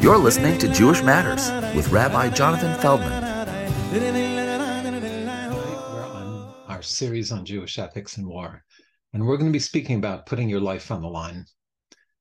You're 0.00 0.16
listening 0.16 0.58
to 0.58 0.68
Jewish 0.72 1.02
Matters 1.02 1.50
with 1.74 1.90
Rabbi 1.90 2.30
Jonathan 2.30 2.78
Feldman. 2.80 3.20
We're 5.52 6.04
on 6.04 6.54
our 6.68 6.82
series 6.82 7.32
on 7.32 7.44
Jewish 7.44 7.80
ethics 7.80 8.16
and 8.16 8.28
war, 8.28 8.64
and 9.12 9.26
we're 9.26 9.36
going 9.36 9.50
to 9.50 9.56
be 9.56 9.58
speaking 9.58 9.96
about 9.96 10.26
putting 10.26 10.48
your 10.48 10.60
life 10.60 10.92
on 10.92 11.02
the 11.02 11.08
line 11.08 11.46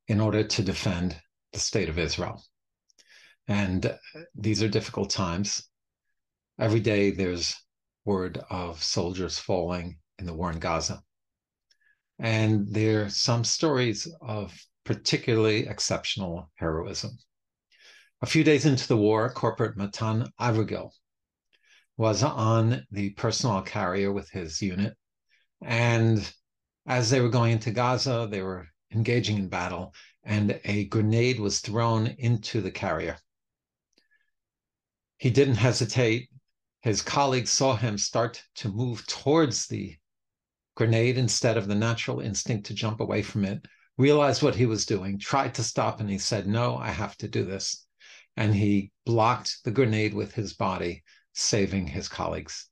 in 0.08 0.20
order 0.20 0.44
to 0.44 0.64
defend 0.64 1.16
the 1.54 1.60
state 1.60 1.88
of 1.88 2.00
Israel. 2.00 2.44
And 3.48 3.86
uh, 3.86 3.94
these 4.34 4.64
are 4.64 4.70
difficult 4.70 5.12
times. 5.12 5.70
Every 6.60 6.80
day 6.80 7.12
there's 7.12 7.56
word 8.06 8.40
of 8.50 8.84
soldiers 8.84 9.38
falling 9.38 10.00
in 10.18 10.26
the 10.26 10.34
war 10.34 10.52
in 10.52 10.58
Gaza. 10.58 11.04
And 12.18 12.74
there 12.74 13.06
are 13.06 13.10
some 13.10 13.44
stories 13.44 14.12
of 14.20 14.52
particularly 14.84 15.68
exceptional 15.68 16.50
heroism. 16.56 17.12
A 18.20 18.26
few 18.26 18.44
days 18.44 18.66
into 18.66 18.88
the 18.88 18.98
war, 18.98 19.32
Corporal 19.32 19.74
Matan 19.76 20.34
Avrigel 20.40 20.92
was 21.98 22.24
on 22.24 22.88
the 22.90 23.12
personal 23.12 23.62
carrier 23.62 24.12
with 24.12 24.32
his 24.32 24.60
unit. 24.60 24.98
And 25.62 26.34
as 26.88 27.12
they 27.12 27.22
were 27.22 27.30
going 27.30 27.52
into 27.52 27.70
Gaza, 27.70 28.28
they 28.30 28.42
were 28.42 28.70
engaging 28.92 29.38
in 29.38 29.50
battle, 29.50 29.94
and 30.24 30.60
a 30.64 30.86
grenade 30.86 31.40
was 31.40 31.60
thrown 31.60 32.08
into 32.08 32.60
the 32.60 32.72
carrier. 32.72 33.20
He 35.18 35.30
didn't 35.30 35.56
hesitate. 35.56 36.30
His 36.82 37.04
colleagues 37.04 37.52
saw 37.52 37.76
him 37.76 38.00
start 38.00 38.44
to 38.56 38.70
move 38.70 39.06
towards 39.06 39.68
the 39.68 39.96
grenade 40.74 41.20
instead 41.20 41.56
of 41.56 41.68
the 41.68 41.76
natural 41.76 42.20
instinct 42.20 42.66
to 42.68 42.74
jump 42.74 43.00
away 43.00 43.22
from 43.22 43.46
it, 43.46 43.68
realized 43.96 44.42
what 44.42 44.56
he 44.56 44.66
was 44.66 44.88
doing, 44.88 45.20
tried 45.20 45.54
to 45.54 45.64
stop, 45.64 46.00
and 46.00 46.10
he 46.10 46.18
said, 46.18 46.48
No, 46.48 46.78
I 46.78 46.90
have 46.90 47.16
to 47.18 47.28
do 47.28 47.46
this 47.46 47.87
and 48.38 48.54
he 48.54 48.92
blocked 49.06 49.64
the 49.64 49.72
grenade 49.72 50.14
with 50.14 50.34
his 50.36 50.54
body, 50.54 51.04
saving 51.34 51.88
his 51.88 52.08
colleagues, 52.08 52.70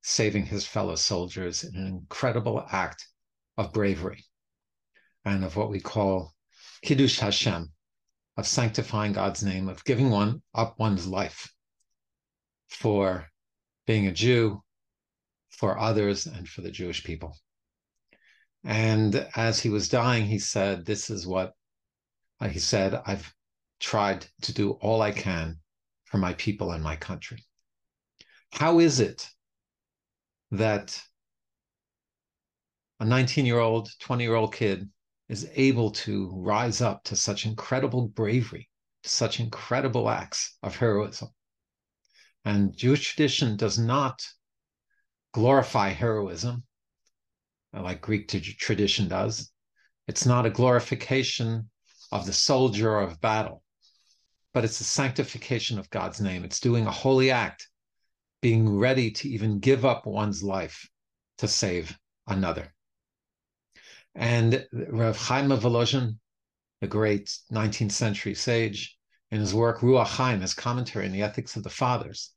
saving 0.00 0.46
his 0.46 0.64
fellow 0.64 0.94
soldiers 0.94 1.64
in 1.64 1.74
an 1.74 1.86
incredible 1.86 2.64
act 2.70 3.06
of 3.56 3.72
bravery 3.72 4.24
and 5.24 5.44
of 5.44 5.56
what 5.56 5.70
we 5.70 5.80
call 5.80 6.32
Kiddush 6.82 7.18
Hashem, 7.18 7.72
of 8.36 8.46
sanctifying 8.46 9.12
God's 9.12 9.42
name, 9.42 9.68
of 9.68 9.84
giving 9.84 10.10
one 10.10 10.40
up 10.54 10.78
one's 10.78 11.08
life 11.08 11.52
for 12.68 13.28
being 13.86 14.06
a 14.06 14.12
Jew, 14.12 14.62
for 15.50 15.76
others, 15.76 16.26
and 16.26 16.48
for 16.48 16.60
the 16.60 16.70
Jewish 16.70 17.02
people. 17.02 17.36
And 18.62 19.28
as 19.34 19.58
he 19.60 19.68
was 19.68 19.88
dying, 19.88 20.26
he 20.26 20.38
said, 20.38 20.84
This 20.84 21.10
is 21.10 21.26
what 21.26 21.54
he 22.40 22.60
said, 22.60 22.94
I've 23.04 23.34
tried 23.78 24.26
to 24.42 24.52
do 24.52 24.72
all 24.72 25.02
I 25.02 25.12
can 25.12 25.60
for 26.04 26.18
my 26.18 26.34
people 26.34 26.72
and 26.72 26.82
my 26.82 26.96
country. 26.96 27.44
How 28.52 28.80
is 28.80 29.00
it 29.00 29.28
that 30.50 31.00
a 33.00 33.04
19 33.04 33.46
year 33.46 33.58
old, 33.58 33.90
20 34.00 34.24
year 34.24 34.34
old 34.34 34.54
kid 34.54 34.88
is 35.28 35.48
able 35.54 35.90
to 35.90 36.30
rise 36.34 36.80
up 36.80 37.04
to 37.04 37.16
such 37.16 37.46
incredible 37.46 38.08
bravery, 38.08 38.68
such 39.04 39.40
incredible 39.40 40.08
acts 40.08 40.56
of 40.62 40.76
heroism? 40.76 41.28
And 42.44 42.76
Jewish 42.76 43.14
tradition 43.14 43.56
does 43.56 43.78
not 43.78 44.26
glorify 45.32 45.90
heroism 45.90 46.64
like 47.74 48.00
Greek 48.00 48.28
tradition 48.28 49.08
does. 49.08 49.52
It's 50.06 50.24
not 50.24 50.46
a 50.46 50.50
glorification 50.50 51.70
of 52.10 52.24
the 52.24 52.32
soldier 52.32 52.98
of 52.98 53.20
battle 53.20 53.62
but 54.58 54.64
it's 54.64 54.78
the 54.78 54.84
sanctification 54.84 55.78
of 55.78 55.88
God's 55.88 56.20
name. 56.20 56.42
It's 56.42 56.58
doing 56.58 56.84
a 56.84 56.90
holy 56.90 57.30
act, 57.30 57.68
being 58.42 58.76
ready 58.76 59.12
to 59.12 59.28
even 59.28 59.60
give 59.60 59.84
up 59.84 60.04
one's 60.04 60.42
life 60.42 60.90
to 61.36 61.46
save 61.46 61.96
another. 62.26 62.74
And 64.16 64.66
Rav 64.72 65.16
Chaim 65.16 65.52
of 65.52 65.60
Volozhin, 65.60 66.18
the 66.80 66.88
great 66.88 67.32
19th 67.52 67.92
century 67.92 68.34
sage, 68.34 68.98
in 69.30 69.38
his 69.38 69.54
work 69.54 69.78
Ruach 69.78 70.08
Chaim, 70.08 70.40
his 70.40 70.54
commentary 70.54 71.06
on 71.06 71.12
the 71.12 71.22
ethics 71.22 71.54
of 71.54 71.62
the 71.62 71.70
fathers, 71.70 72.32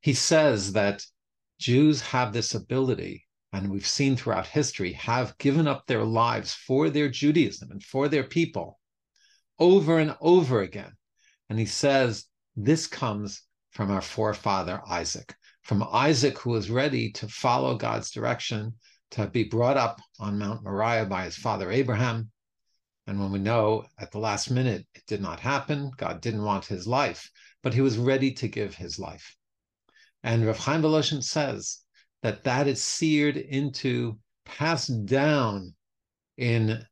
he 0.00 0.14
says 0.14 0.72
that 0.72 1.04
Jews 1.58 2.00
have 2.00 2.32
this 2.32 2.54
ability, 2.54 3.26
and 3.52 3.70
we've 3.70 3.86
seen 3.86 4.16
throughout 4.16 4.46
history, 4.46 4.92
have 4.92 5.36
given 5.36 5.68
up 5.68 5.86
their 5.86 6.04
lives 6.04 6.54
for 6.54 6.88
their 6.88 7.10
Judaism 7.10 7.70
and 7.70 7.84
for 7.84 8.08
their 8.08 8.24
people 8.24 8.80
over 9.58 9.98
and 9.98 10.16
over 10.22 10.62
again 10.62 10.96
and 11.48 11.58
he 11.58 11.66
says, 11.66 12.26
this 12.56 12.86
comes 12.86 13.42
from 13.70 13.90
our 13.90 14.00
forefather 14.00 14.80
Isaac, 14.88 15.34
from 15.62 15.86
Isaac, 15.92 16.38
who 16.38 16.50
was 16.50 16.70
ready 16.70 17.12
to 17.12 17.28
follow 17.28 17.76
God's 17.76 18.10
direction, 18.10 18.74
to 19.12 19.26
be 19.26 19.44
brought 19.44 19.76
up 19.76 20.00
on 20.18 20.38
Mount 20.38 20.64
Moriah 20.64 21.06
by 21.06 21.24
his 21.24 21.36
father 21.36 21.70
Abraham. 21.70 22.30
And 23.06 23.20
when 23.20 23.30
we 23.30 23.38
know 23.38 23.84
at 23.98 24.10
the 24.10 24.18
last 24.18 24.50
minute 24.50 24.86
it 24.94 25.02
did 25.06 25.20
not 25.20 25.38
happen, 25.38 25.92
God 25.96 26.20
didn't 26.20 26.42
want 26.42 26.64
his 26.64 26.86
life, 26.86 27.30
but 27.62 27.74
he 27.74 27.80
was 27.80 27.98
ready 27.98 28.32
to 28.32 28.48
give 28.48 28.74
his 28.74 28.98
life. 28.98 29.36
And 30.24 30.44
Rav 30.44 30.58
Chaim 30.58 30.82
Volozhin 30.82 31.22
says 31.22 31.82
that 32.22 32.42
that 32.44 32.66
is 32.66 32.82
seared 32.82 33.36
into, 33.36 34.18
passed 34.44 35.06
down 35.06 35.74
in 36.36 36.84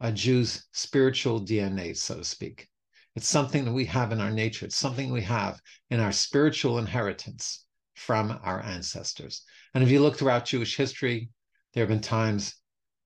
a 0.00 0.10
Jew's 0.10 0.66
spiritual 0.72 1.40
DNA, 1.40 1.96
so 1.96 2.16
to 2.16 2.24
speak. 2.24 2.69
It's 3.16 3.28
something 3.28 3.64
that 3.64 3.72
we 3.72 3.86
have 3.86 4.12
in 4.12 4.20
our 4.20 4.30
nature. 4.30 4.66
It's 4.66 4.76
something 4.76 5.10
we 5.10 5.22
have 5.22 5.60
in 5.90 6.00
our 6.00 6.12
spiritual 6.12 6.78
inheritance 6.78 7.66
from 7.94 8.38
our 8.42 8.62
ancestors. 8.62 9.42
And 9.74 9.82
if 9.82 9.90
you 9.90 10.00
look 10.00 10.16
throughout 10.16 10.46
Jewish 10.46 10.76
history, 10.76 11.30
there 11.72 11.82
have 11.82 11.88
been 11.88 12.00
times 12.00 12.54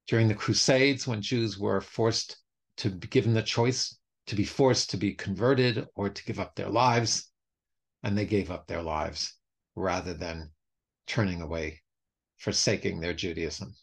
during 0.06 0.28
the 0.28 0.34
Crusades 0.34 1.06
when 1.06 1.22
Jews 1.22 1.58
were 1.58 1.80
forced 1.80 2.36
to 2.78 2.90
be 2.90 3.08
given 3.08 3.34
the 3.34 3.42
choice 3.42 3.98
to 4.26 4.36
be 4.36 4.44
forced 4.44 4.90
to 4.90 4.96
be 4.96 5.14
converted 5.14 5.86
or 5.94 6.08
to 6.08 6.24
give 6.24 6.40
up 6.40 6.54
their 6.54 6.68
lives. 6.68 7.30
And 8.02 8.16
they 8.16 8.26
gave 8.26 8.50
up 8.50 8.66
their 8.66 8.82
lives 8.82 9.34
rather 9.74 10.14
than 10.14 10.50
turning 11.06 11.40
away, 11.40 11.82
forsaking 12.36 13.00
their 13.00 13.14
Judaism. 13.14 13.74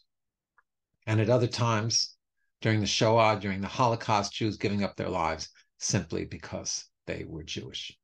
And 1.06 1.20
at 1.20 1.30
other 1.30 1.48
times, 1.48 2.16
during 2.60 2.80
the 2.80 2.86
Shoah, 2.86 3.38
during 3.40 3.60
the 3.60 3.68
Holocaust, 3.68 4.32
Jews 4.32 4.56
giving 4.56 4.84
up 4.84 4.96
their 4.96 5.08
lives 5.08 5.48
simply 5.82 6.24
because 6.24 6.84
they 7.06 7.24
were 7.24 7.42
Jewish. 7.42 7.98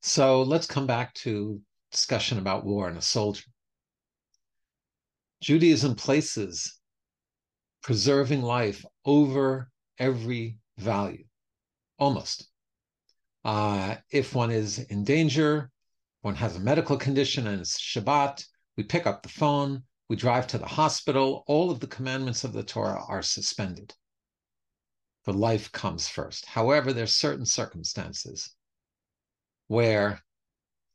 So 0.00 0.42
let's 0.42 0.66
come 0.66 0.86
back 0.86 1.12
to 1.14 1.60
discussion 1.90 2.38
about 2.38 2.64
war 2.64 2.88
and 2.88 2.96
a 2.96 3.02
soldier. 3.02 3.44
Judaism 5.42 5.94
places 5.94 6.80
preserving 7.82 8.42
life 8.42 8.84
over 9.04 9.70
every 9.98 10.58
value, 10.78 11.24
almost. 11.98 12.48
Uh, 13.44 13.96
if 14.10 14.34
one 14.34 14.50
is 14.50 14.78
in 14.78 15.04
danger, 15.04 15.70
one 16.22 16.34
has 16.34 16.56
a 16.56 16.60
medical 16.60 16.96
condition 16.96 17.46
and 17.46 17.60
it's 17.60 17.78
Shabbat, 17.78 18.44
we 18.76 18.82
pick 18.82 19.06
up 19.06 19.22
the 19.22 19.28
phone, 19.28 19.82
we 20.08 20.16
drive 20.16 20.46
to 20.48 20.58
the 20.58 20.66
hospital, 20.66 21.44
all 21.46 21.70
of 21.70 21.80
the 21.80 21.86
commandments 21.86 22.44
of 22.44 22.52
the 22.52 22.64
Torah 22.64 23.04
are 23.08 23.22
suspended 23.22 23.94
the 25.26 25.32
life 25.32 25.70
comes 25.72 26.08
first. 26.08 26.46
However, 26.46 26.92
there's 26.92 27.12
certain 27.12 27.44
circumstances 27.44 28.54
where 29.66 30.20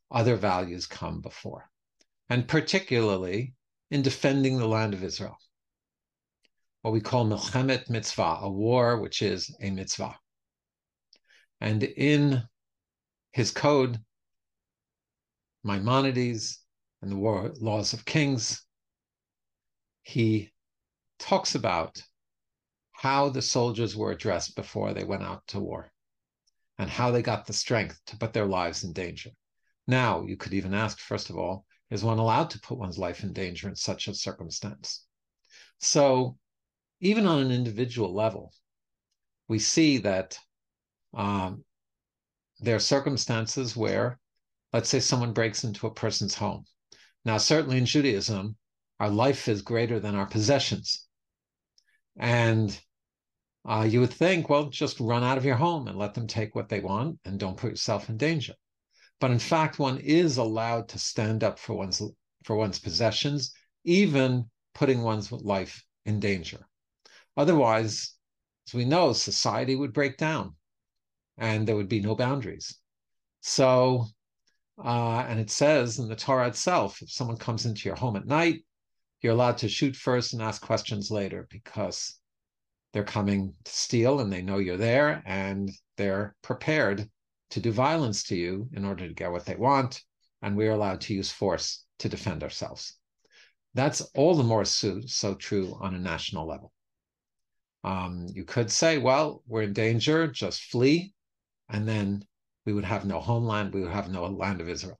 other 0.09 0.37
values 0.37 0.87
come 0.87 1.21
before, 1.21 1.69
and 2.29 2.47
particularly 2.47 3.53
in 3.91 4.01
defending 4.01 4.57
the 4.57 4.67
land 4.67 4.93
of 4.93 5.03
Israel, 5.03 5.37
what 6.81 6.91
we 6.91 7.01
call 7.01 7.25
milchemet 7.25 7.89
mitzvah, 7.89 8.39
a 8.41 8.49
war 8.49 8.99
which 8.99 9.21
is 9.21 9.53
a 9.61 9.69
mitzvah. 9.69 10.17
And 11.59 11.83
in 11.83 12.41
his 13.33 13.51
code, 13.51 13.99
Maimonides 15.63 16.59
and 17.01 17.11
the 17.11 17.17
war 17.17 17.51
laws 17.59 17.93
of 17.93 18.05
kings, 18.05 18.65
he 20.03 20.51
talks 21.19 21.53
about 21.53 22.01
how 23.01 23.27
the 23.29 23.41
soldiers 23.41 23.95
were 23.95 24.11
addressed 24.11 24.55
before 24.55 24.93
they 24.93 25.03
went 25.03 25.23
out 25.23 25.41
to 25.47 25.59
war 25.59 25.91
and 26.77 26.87
how 26.87 27.09
they 27.09 27.23
got 27.23 27.47
the 27.47 27.51
strength 27.51 27.99
to 28.05 28.15
put 28.15 28.31
their 28.31 28.45
lives 28.45 28.83
in 28.83 28.93
danger. 28.93 29.31
Now, 29.87 30.21
you 30.21 30.37
could 30.37 30.53
even 30.53 30.75
ask, 30.75 30.99
first 30.99 31.31
of 31.31 31.35
all, 31.35 31.65
is 31.89 32.03
one 32.03 32.19
allowed 32.19 32.51
to 32.51 32.59
put 32.59 32.77
one's 32.77 32.99
life 32.99 33.23
in 33.23 33.33
danger 33.33 33.67
in 33.67 33.75
such 33.75 34.07
a 34.07 34.13
circumstance? 34.13 35.03
So, 35.79 36.37
even 36.99 37.25
on 37.25 37.39
an 37.41 37.51
individual 37.51 38.13
level, 38.13 38.53
we 39.47 39.57
see 39.57 39.97
that 39.97 40.37
um, 41.15 41.65
there 42.59 42.75
are 42.75 42.79
circumstances 42.95 43.75
where, 43.75 44.19
let's 44.73 44.89
say, 44.89 44.99
someone 44.99 45.33
breaks 45.33 45.63
into 45.63 45.87
a 45.87 45.93
person's 45.95 46.35
home. 46.35 46.65
Now, 47.25 47.39
certainly 47.39 47.79
in 47.79 47.87
Judaism, 47.87 48.57
our 48.99 49.09
life 49.09 49.47
is 49.47 49.63
greater 49.63 49.99
than 49.99 50.13
our 50.13 50.27
possessions. 50.27 51.07
And 52.15 52.79
Uh, 53.67 53.87
you 53.87 53.99
would 53.99 54.13
think, 54.13 54.49
well, 54.49 54.69
just 54.69 54.99
run 54.99 55.23
out 55.23 55.37
of 55.37 55.45
your 55.45 55.55
home 55.55 55.87
and 55.87 55.97
let 55.97 56.13
them 56.13 56.27
take 56.27 56.55
what 56.55 56.67
they 56.67 56.79
want 56.79 57.19
and 57.25 57.39
don't 57.39 57.57
put 57.57 57.69
yourself 57.69 58.09
in 58.09 58.17
danger. 58.17 58.53
But 59.19 59.31
in 59.31 59.39
fact, 59.39 59.77
one 59.77 59.99
is 59.99 60.37
allowed 60.37 60.89
to 60.89 60.99
stand 60.99 61.43
up 61.43 61.59
for 61.59 61.75
one's 61.75 62.01
for 62.43 62.55
one's 62.55 62.79
possessions, 62.79 63.53
even 63.83 64.49
putting 64.73 65.03
one's 65.03 65.31
life 65.31 65.85
in 66.05 66.19
danger. 66.19 66.65
Otherwise, 67.37 68.15
as 68.67 68.73
we 68.73 68.83
know, 68.83 69.13
society 69.13 69.75
would 69.75 69.93
break 69.93 70.17
down 70.17 70.55
and 71.37 71.67
there 71.67 71.75
would 71.75 71.89
be 71.89 71.99
no 72.01 72.15
boundaries. 72.15 72.77
So, 73.41 74.07
uh, 74.83 75.25
and 75.27 75.39
it 75.39 75.51
says 75.51 75.99
in 75.99 76.07
the 76.07 76.15
Torah 76.15 76.47
itself, 76.47 77.01
if 77.01 77.11
someone 77.11 77.37
comes 77.37 77.65
into 77.65 77.87
your 77.87 77.95
home 77.95 78.15
at 78.15 78.25
night, 78.25 78.65
you're 79.21 79.33
allowed 79.33 79.59
to 79.59 79.69
shoot 79.69 79.95
first 79.95 80.33
and 80.33 80.41
ask 80.41 80.61
questions 80.61 81.11
later 81.11 81.47
because 81.51 82.19
they're 82.93 83.03
coming 83.03 83.53
to 83.63 83.71
steal 83.71 84.19
and 84.19 84.31
they 84.31 84.41
know 84.41 84.57
you're 84.57 84.77
there 84.77 85.23
and 85.25 85.71
they're 85.97 86.35
prepared 86.41 87.09
to 87.51 87.59
do 87.59 87.71
violence 87.71 88.23
to 88.23 88.35
you 88.35 88.69
in 88.73 88.85
order 88.85 89.07
to 89.07 89.13
get 89.13 89.31
what 89.31 89.45
they 89.45 89.55
want. 89.55 90.01
And 90.41 90.55
we're 90.55 90.71
allowed 90.71 91.01
to 91.01 91.13
use 91.13 91.31
force 91.31 91.85
to 91.99 92.09
defend 92.09 92.43
ourselves. 92.43 92.97
That's 93.73 94.01
all 94.15 94.35
the 94.35 94.43
more 94.43 94.65
so, 94.65 95.01
so 95.05 95.35
true 95.35 95.77
on 95.79 95.95
a 95.95 95.99
national 95.99 96.47
level. 96.47 96.71
Um, 97.83 98.27
you 98.33 98.43
could 98.43 98.69
say, 98.71 98.97
well, 98.97 99.43
we're 99.47 99.63
in 99.63 99.73
danger, 99.73 100.27
just 100.27 100.63
flee, 100.65 101.13
and 101.69 101.87
then 101.87 102.25
we 102.65 102.73
would 102.73 102.85
have 102.85 103.05
no 103.05 103.19
homeland, 103.19 103.73
we 103.73 103.81
would 103.81 103.91
have 103.91 104.09
no 104.09 104.25
land 104.25 104.61
of 104.61 104.69
Israel. 104.69 104.99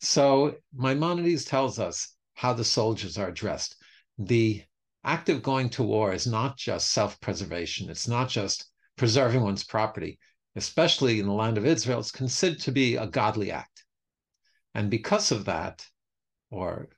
So 0.00 0.56
Maimonides 0.74 1.44
tells 1.44 1.78
us 1.78 2.14
how 2.34 2.52
the 2.52 2.64
soldiers 2.64 3.16
are 3.16 3.30
dressed. 3.30 3.76
The 4.18 4.62
act 5.06 5.28
of 5.28 5.42
going 5.42 5.70
to 5.70 5.84
war 5.84 6.12
is 6.12 6.26
not 6.26 6.56
just 6.56 6.92
self 6.92 7.18
preservation, 7.20 7.88
it's 7.88 8.08
not 8.08 8.28
just 8.28 8.66
preserving 8.96 9.40
one's 9.40 9.64
property, 9.64 10.18
especially 10.56 11.20
in 11.20 11.26
the 11.26 11.32
land 11.32 11.56
of 11.56 11.64
Israel, 11.64 12.00
it's 12.00 12.10
considered 12.10 12.60
to 12.60 12.72
be 12.72 12.96
a 12.96 13.06
godly 13.06 13.52
act. 13.52 13.84
And 14.74 14.90
because 14.90 15.30
of 15.30 15.44
that, 15.44 15.86
or 16.50 16.88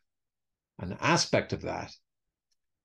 an 0.79 0.97
aspect 1.01 1.53
of 1.53 1.63
that, 1.63 1.93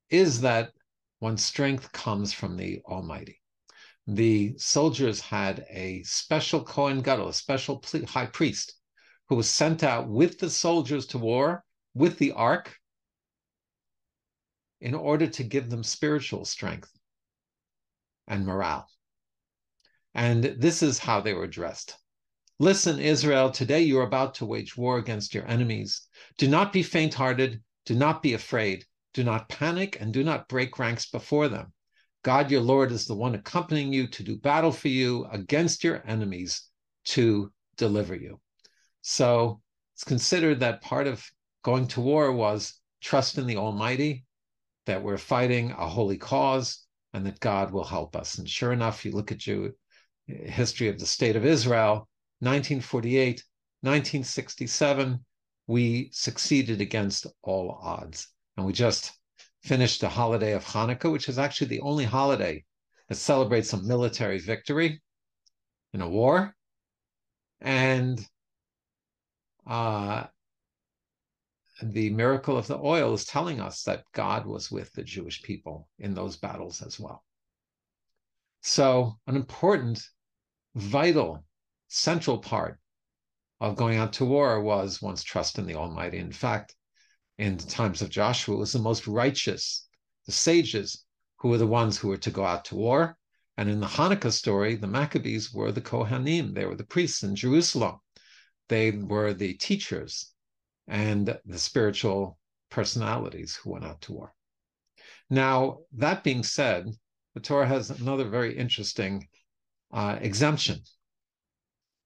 is 0.10 0.42
that 0.42 0.72
one's 1.20 1.44
strength 1.44 1.92
comes 1.94 2.34
from 2.34 2.58
the 2.58 2.81
Almighty. 2.86 3.42
The 4.06 4.56
soldiers 4.58 5.22
had 5.22 5.66
a 5.70 6.04
special 6.04 6.62
Kohen 6.64 7.02
Gadol, 7.02 7.30
a 7.30 7.34
special 7.34 7.81
high 8.08 8.25
priest, 8.25 8.75
who 9.30 9.36
was 9.36 9.50
sent 9.50 9.84
out 9.84 10.10
with 10.10 10.40
the 10.40 10.50
soldiers 10.50 11.06
to 11.08 11.18
war 11.18 11.64
with 11.94 12.18
the 12.18 12.34
ark 12.34 12.78
in 14.83 14.94
order 14.94 15.25
to 15.25 15.44
give 15.45 15.69
them 15.69 15.81
spiritual 15.81 16.44
strength 16.44 16.91
and 18.27 18.45
morale. 18.45 18.85
And 20.13 20.44
this 20.44 20.83
is 20.83 21.00
how 21.00 21.21
they 21.21 21.33
were 21.33 21.47
dressed. 21.47 21.97
Listen, 22.59 23.00
Israel, 23.00 23.50
today 23.50 23.81
you 23.81 23.97
are 24.00 24.06
about 24.06 24.35
to 24.35 24.45
wage 24.45 24.75
war 24.75 24.97
against 24.97 25.33
your 25.33 25.47
enemies. 25.47 26.01
Do 26.38 26.50
not 26.50 26.74
be 26.74 26.83
faint 26.83 27.13
hearted. 27.13 27.63
Do 27.85 27.95
not 27.95 28.21
be 28.21 28.33
afraid. 28.33 28.85
Do 29.13 29.24
not 29.24 29.47
panic 29.47 29.97
and 30.01 30.13
do 30.13 30.21
not 30.21 30.50
break 30.50 30.77
ranks 30.77 31.09
before 31.09 31.47
them. 31.47 31.71
God 32.21 32.51
your 32.51 32.62
Lord 32.62 32.91
is 32.91 33.06
the 33.06 33.15
one 33.15 33.36
accompanying 33.36 33.94
you 33.94 34.07
to 34.07 34.21
do 34.21 34.38
battle 34.38 34.71
for 34.74 34.89
you 34.89 35.25
against 35.31 35.86
your 35.86 36.03
enemies 36.06 36.62
to 37.06 37.53
deliver 37.77 38.15
you. 38.15 38.41
So 39.01 39.62
it's 39.95 40.03
considered 40.03 40.59
that 40.59 40.81
part 40.81 41.07
of 41.07 41.25
going 41.63 41.88
to 41.89 42.01
war 42.01 42.33
was 42.33 42.81
trust 43.01 43.38
in 43.38 43.47
the 43.47 43.57
Almighty, 43.57 44.25
that 44.85 45.01
we're 45.01 45.18
fighting 45.18 45.71
a 45.71 45.88
holy 45.88 46.18
cause, 46.18 46.85
and 47.13 47.25
that 47.25 47.39
God 47.39 47.71
will 47.71 47.83
help 47.83 48.15
us. 48.15 48.38
And 48.38 48.50
sure 48.50 48.74
enough, 48.74 49.06
you 49.06 49.12
look 49.12 49.31
at 49.31 49.45
you, 49.45 49.74
history 50.25 50.88
of 50.88 51.00
the 51.00 51.06
state 51.06 51.35
of 51.35 51.45
Israel, 51.45 52.07
1948, 52.39 53.44
1967, 53.81 55.24
we 55.68 56.09
succeeded 56.12 56.81
against 56.81 57.27
all 57.41 57.80
odds. 57.81 58.27
And 58.57 58.65
we 58.65 58.74
just 58.74 59.12
finished 59.63 60.01
the 60.01 60.09
holiday 60.09 60.53
of 60.53 60.65
Hanukkah, 60.65 61.12
which 61.12 61.29
is 61.29 61.39
actually 61.39 61.68
the 61.68 61.81
only 61.81 62.06
holiday 62.06 62.63
that 63.09 63.15
celebrates 63.15 63.74
a 63.74 63.81
military 63.81 64.39
victory 64.39 65.01
in 65.94 66.01
a 66.01 66.09
war. 66.09 66.56
And 67.62 68.19
uh, 69.65 70.25
the 71.91 72.09
miracle 72.12 72.57
of 72.57 72.68
the 72.68 72.77
oil 72.77 73.13
is 73.13 73.25
telling 73.25 73.59
us 73.59 73.83
that 73.83 74.06
God 74.13 74.45
was 74.45 74.71
with 74.71 74.94
the 74.94 75.03
Jewish 75.03 75.41
people 75.41 75.89
in 76.00 76.13
those 76.13 76.38
battles 76.38 76.81
as 76.81 77.00
well. 77.00 77.24
So, 78.62 79.19
an 79.27 79.35
important, 79.35 80.01
vital, 80.75 81.44
central 81.88 82.38
part 82.38 82.80
of 83.59 83.75
going 83.75 83.97
out 83.97 84.13
to 84.13 84.25
war 84.25 84.62
was 84.62 85.01
one's 85.01 85.24
trust 85.24 85.57
in 85.57 85.65
the 85.65 85.75
Almighty. 85.75 86.18
In 86.18 86.31
fact, 86.31 86.75
in 87.38 87.57
the 87.57 87.65
times 87.65 88.01
of 88.01 88.09
Joshua, 88.09 88.56
it 88.56 88.59
was 88.59 88.74
the 88.74 88.79
most 88.79 89.07
righteous, 89.07 89.88
the 90.25 90.31
sages, 90.31 91.06
who 91.38 91.50
were 91.50 91.57
the 91.57 91.68
ones 91.68 91.97
who 91.97 92.09
were 92.09 92.18
to 92.18 92.31
go 92.31 92.45
out 92.45 92.65
to 92.65 92.75
war. 92.75 93.18
And 93.57 93.69
in 93.69 93.79
the 93.79 93.88
Hanukkah 93.88 94.31
story, 94.31 94.75
the 94.75 94.88
Maccabees 94.88 95.53
were 95.53 95.71
the 95.71 95.81
Kohanim, 95.81 96.53
they 96.53 96.65
were 96.65 96.75
the 96.75 96.86
priests 96.86 97.24
in 97.24 97.36
Jerusalem. 97.36 98.00
They 98.69 98.91
were 98.91 99.33
the 99.33 99.53
teachers 99.53 100.32
and 100.88 101.38
the 101.45 101.59
spiritual 101.59 102.38
personalities 102.69 103.56
who 103.56 103.71
went 103.71 103.85
out 103.85 104.01
to 104.01 104.13
war. 104.13 104.33
Now, 105.30 105.80
that 105.94 106.24
being 106.24 106.44
said, 106.44 106.88
the 107.33 107.39
Torah 107.39 107.68
has 107.68 107.89
another 107.89 108.25
very 108.25 108.57
interesting 108.57 109.27
uh, 109.91 110.18
exemption 110.21 110.81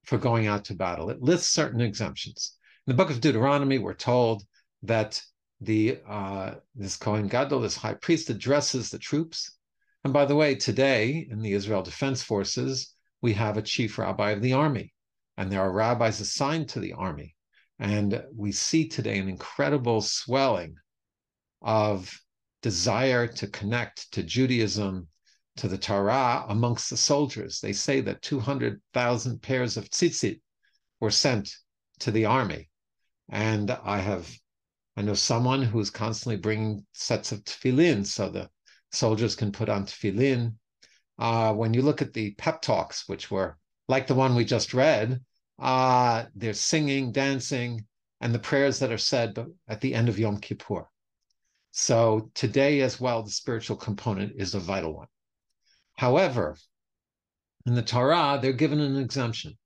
for 0.04 0.18
going 0.18 0.46
out 0.46 0.64
to 0.66 0.74
battle. 0.74 1.10
It 1.10 1.22
lists 1.22 1.52
certain 1.52 1.80
exemptions. 1.80 2.56
In 2.86 2.92
the 2.92 2.96
book 2.96 3.10
of 3.10 3.20
Deuteronomy, 3.20 3.78
we're 3.78 3.94
told 3.94 4.44
that 4.82 5.20
the 5.60 5.98
uh, 6.08 6.54
this 6.74 6.96
Kohen 6.96 7.28
Gadol, 7.28 7.60
this 7.60 7.76
high 7.76 7.94
priest, 7.94 8.30
addresses 8.30 8.90
the 8.90 8.98
troops. 8.98 9.56
And 10.04 10.12
by 10.12 10.24
the 10.24 10.36
way, 10.36 10.54
today 10.54 11.26
in 11.30 11.42
the 11.42 11.52
Israel 11.52 11.82
Defense 11.82 12.22
Forces, 12.22 12.94
we 13.20 13.32
have 13.34 13.56
a 13.56 13.62
chief 13.62 13.98
rabbi 13.98 14.30
of 14.30 14.40
the 14.40 14.52
army, 14.52 14.94
and 15.36 15.50
there 15.50 15.60
are 15.60 15.72
rabbis 15.72 16.20
assigned 16.20 16.68
to 16.70 16.80
the 16.80 16.92
army. 16.92 17.34
And 17.78 18.24
we 18.34 18.52
see 18.52 18.88
today 18.88 19.18
an 19.18 19.28
incredible 19.28 20.00
swelling 20.00 20.76
of 21.62 22.20
desire 22.62 23.26
to 23.26 23.46
connect 23.46 24.10
to 24.12 24.22
Judaism, 24.22 25.08
to 25.56 25.68
the 25.68 25.78
Torah 25.78 26.44
amongst 26.48 26.90
the 26.90 26.96
soldiers. 26.96 27.60
They 27.60 27.72
say 27.72 28.00
that 28.02 28.22
200,000 28.22 29.42
pairs 29.42 29.76
of 29.76 29.90
tzitzit 29.90 30.40
were 31.00 31.10
sent 31.10 31.54
to 32.00 32.10
the 32.10 32.24
army. 32.24 32.68
And 33.28 33.70
I 33.70 33.98
have, 33.98 34.32
I 34.96 35.02
know 35.02 35.14
someone 35.14 35.62
who's 35.62 35.90
constantly 35.90 36.36
bringing 36.36 36.86
sets 36.92 37.32
of 37.32 37.44
tefillin 37.44 38.06
so 38.06 38.28
the 38.28 38.50
soldiers 38.92 39.36
can 39.36 39.52
put 39.52 39.68
on 39.68 39.86
tefillin. 39.86 40.54
Uh, 41.18 41.52
when 41.52 41.74
you 41.74 41.82
look 41.82 42.00
at 42.02 42.12
the 42.12 42.32
pep 42.34 42.62
talks, 42.62 43.08
which 43.08 43.30
were 43.30 43.58
like 43.88 44.06
the 44.06 44.14
one 44.14 44.34
we 44.34 44.44
just 44.44 44.74
read, 44.74 45.20
uh, 45.58 46.24
there's 46.34 46.60
singing, 46.60 47.12
dancing, 47.12 47.84
and 48.20 48.34
the 48.34 48.38
prayers 48.38 48.78
that 48.78 48.92
are 48.92 48.98
said 48.98 49.36
at 49.68 49.80
the 49.80 49.94
end 49.94 50.08
of 50.08 50.18
Yom 50.18 50.38
Kippur. 50.38 50.88
So 51.70 52.30
today 52.34 52.80
as 52.80 53.00
well, 53.00 53.22
the 53.22 53.30
spiritual 53.30 53.76
component 53.76 54.32
is 54.36 54.54
a 54.54 54.60
vital 54.60 54.94
one. 54.94 55.08
However, 55.96 56.56
in 57.66 57.74
the 57.74 57.82
Torah, 57.82 58.38
they're 58.40 58.52
given 58.52 58.80
an 58.80 58.96
exemption. 58.96 59.58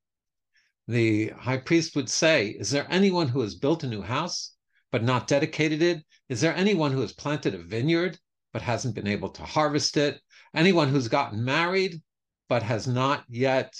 The 0.88 1.28
high 1.28 1.58
priest 1.58 1.94
would 1.94 2.10
say, 2.10 2.48
Is 2.48 2.70
there 2.70 2.86
anyone 2.90 3.28
who 3.28 3.40
has 3.40 3.54
built 3.54 3.84
a 3.84 3.88
new 3.88 4.02
house 4.02 4.54
but 4.90 5.04
not 5.04 5.28
dedicated 5.28 5.80
it? 5.80 6.04
Is 6.28 6.40
there 6.40 6.54
anyone 6.54 6.92
who 6.92 7.00
has 7.00 7.12
planted 7.12 7.54
a 7.54 7.58
vineyard 7.58 8.18
but 8.52 8.62
hasn't 8.62 8.94
been 8.94 9.06
able 9.06 9.30
to 9.30 9.42
harvest 9.44 9.96
it? 9.96 10.20
Anyone 10.54 10.88
who's 10.88 11.08
gotten 11.08 11.44
married 11.44 12.02
but 12.48 12.62
has 12.62 12.86
not 12.86 13.24
yet 13.28 13.74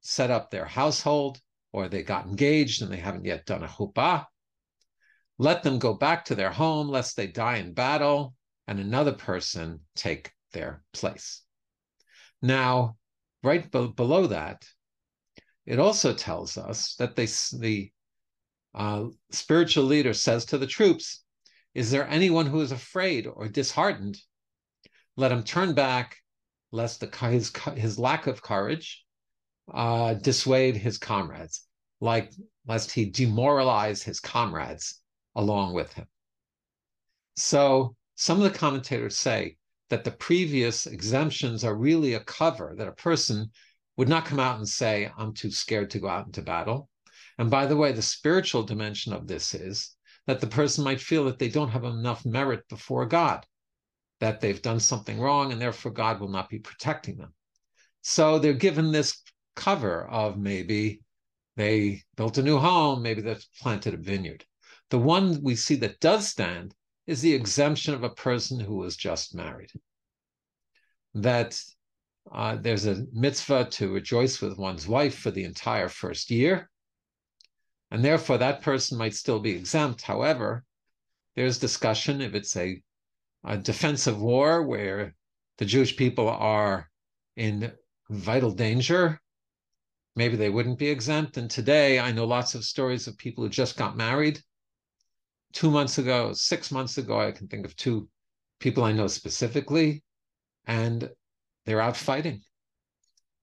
set 0.00 0.30
up 0.30 0.50
their 0.50 0.64
household? 0.64 1.40
Or 1.72 1.88
they 1.88 2.02
got 2.02 2.26
engaged 2.26 2.82
and 2.82 2.92
they 2.92 2.98
haven't 2.98 3.24
yet 3.24 3.46
done 3.46 3.62
a 3.62 3.68
chuppah. 3.68 4.26
Let 5.38 5.62
them 5.62 5.78
go 5.78 5.94
back 5.94 6.24
to 6.26 6.34
their 6.34 6.50
home 6.50 6.88
lest 6.88 7.16
they 7.16 7.26
die 7.26 7.56
in 7.56 7.72
battle 7.72 8.34
and 8.66 8.80
another 8.80 9.12
person 9.12 9.80
take 9.94 10.32
their 10.52 10.82
place. 10.92 11.42
Now, 12.42 12.96
right 13.42 13.70
be- 13.70 13.92
below 13.94 14.26
that, 14.28 14.66
it 15.66 15.78
also 15.78 16.14
tells 16.14 16.56
us 16.56 16.94
that 16.96 17.14
they, 17.14 17.26
the 17.58 17.92
uh, 18.74 19.06
spiritual 19.30 19.84
leader 19.84 20.14
says 20.14 20.46
to 20.46 20.58
the 20.58 20.66
troops, 20.66 21.24
Is 21.74 21.90
there 21.90 22.08
anyone 22.08 22.46
who 22.46 22.60
is 22.60 22.72
afraid 22.72 23.26
or 23.26 23.48
disheartened? 23.48 24.18
Let 25.16 25.32
him 25.32 25.42
turn 25.42 25.74
back, 25.74 26.16
lest 26.72 27.00
the, 27.00 27.28
his, 27.28 27.52
his 27.74 27.98
lack 27.98 28.26
of 28.26 28.42
courage 28.42 29.04
uh, 29.72 30.14
dissuade 30.14 30.76
his 30.76 30.98
comrades, 30.98 31.66
like 32.00 32.32
lest 32.66 32.90
he 32.90 33.06
demoralize 33.10 34.02
his 34.02 34.20
comrades 34.20 35.00
along 35.34 35.74
with 35.74 35.92
him. 35.92 36.06
So 37.36 37.94
some 38.16 38.38
of 38.42 38.50
the 38.50 38.58
commentators 38.58 39.16
say 39.16 39.56
that 39.90 40.04
the 40.04 40.10
previous 40.10 40.86
exemptions 40.86 41.64
are 41.64 41.74
really 41.74 42.14
a 42.14 42.20
cover, 42.20 42.74
that 42.76 42.88
a 42.88 42.92
person 42.92 43.50
would 43.96 44.08
not 44.08 44.26
come 44.26 44.40
out 44.40 44.58
and 44.58 44.68
say, 44.68 45.10
I'm 45.16 45.34
too 45.34 45.50
scared 45.50 45.90
to 45.90 45.98
go 45.98 46.08
out 46.08 46.26
into 46.26 46.42
battle. 46.42 46.88
And 47.38 47.50
by 47.50 47.66
the 47.66 47.76
way, 47.76 47.92
the 47.92 48.02
spiritual 48.02 48.64
dimension 48.64 49.12
of 49.12 49.26
this 49.26 49.54
is 49.54 49.96
that 50.26 50.40
the 50.40 50.46
person 50.46 50.84
might 50.84 51.00
feel 51.00 51.24
that 51.24 51.38
they 51.38 51.48
don't 51.48 51.70
have 51.70 51.84
enough 51.84 52.24
merit 52.26 52.68
before 52.68 53.06
God, 53.06 53.46
that 54.20 54.40
they've 54.40 54.60
done 54.60 54.80
something 54.80 55.18
wrong, 55.18 55.52
and 55.52 55.60
therefore 55.60 55.92
God 55.92 56.20
will 56.20 56.28
not 56.28 56.50
be 56.50 56.58
protecting 56.58 57.16
them. 57.16 57.32
So 58.02 58.38
they're 58.38 58.52
given 58.52 58.92
this 58.92 59.22
cover 59.58 60.06
of 60.08 60.38
maybe 60.38 61.02
they 61.56 62.02
built 62.16 62.38
a 62.38 62.42
new 62.42 62.58
home, 62.58 63.02
maybe 63.02 63.20
they've 63.20 63.44
planted 63.60 63.92
a 63.92 63.96
vineyard. 63.98 64.44
The 64.90 64.98
one 64.98 65.42
we 65.42 65.56
see 65.56 65.74
that 65.76 66.00
does 66.00 66.28
stand 66.28 66.74
is 67.06 67.20
the 67.20 67.34
exemption 67.34 67.92
of 67.92 68.04
a 68.04 68.10
person 68.10 68.60
who 68.60 68.76
was 68.76 68.96
just 68.96 69.34
married. 69.34 69.70
That 71.14 71.60
uh, 72.30 72.56
there's 72.56 72.86
a 72.86 73.04
mitzvah 73.12 73.64
to 73.70 73.92
rejoice 73.92 74.40
with 74.40 74.58
one's 74.58 74.86
wife 74.86 75.18
for 75.18 75.30
the 75.30 75.44
entire 75.44 75.88
first 75.88 76.30
year. 76.30 76.70
And 77.90 78.04
therefore, 78.04 78.38
that 78.38 78.62
person 78.62 78.96
might 78.96 79.14
still 79.14 79.40
be 79.40 79.56
exempt. 79.56 80.02
However, 80.02 80.64
there's 81.34 81.58
discussion 81.58 82.20
if 82.20 82.34
it's 82.34 82.56
a, 82.56 82.80
a 83.44 83.56
defensive 83.56 84.20
war 84.20 84.62
where 84.62 85.14
the 85.56 85.64
Jewish 85.64 85.96
people 85.96 86.28
are 86.28 86.88
in 87.36 87.72
vital 88.10 88.52
danger, 88.52 89.20
maybe 90.18 90.36
they 90.36 90.50
wouldn't 90.50 90.80
be 90.80 90.88
exempt. 90.88 91.36
And 91.36 91.48
today, 91.48 92.00
I 92.00 92.10
know 92.10 92.24
lots 92.24 92.56
of 92.56 92.64
stories 92.64 93.06
of 93.06 93.16
people 93.16 93.44
who 93.44 93.50
just 93.50 93.76
got 93.76 93.96
married 93.96 94.42
two 95.52 95.70
months 95.70 95.98
ago, 95.98 96.32
six 96.32 96.72
months 96.72 96.98
ago, 96.98 97.20
I 97.20 97.30
can 97.30 97.46
think 97.46 97.64
of 97.64 97.76
two 97.76 98.08
people 98.58 98.82
I 98.82 98.90
know 98.92 99.06
specifically, 99.06 100.02
and 100.66 101.08
they're 101.64 101.80
out 101.80 101.96
fighting. 101.96 102.42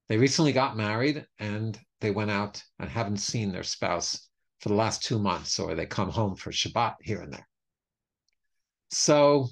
They 0.09 0.17
recently 0.17 0.51
got 0.51 0.75
married 0.75 1.25
and 1.39 1.79
they 2.01 2.11
went 2.11 2.29
out 2.29 2.61
and 2.77 2.89
haven't 2.89 3.17
seen 3.17 3.53
their 3.53 3.63
spouse 3.63 4.27
for 4.59 4.67
the 4.67 4.75
last 4.75 5.01
two 5.01 5.17
months, 5.17 5.57
or 5.57 5.75
they 5.75 5.85
come 5.85 6.09
home 6.09 6.35
for 6.35 6.51
Shabbat 6.51 6.95
here 7.01 7.21
and 7.21 7.31
there. 7.31 7.47
So 8.91 9.47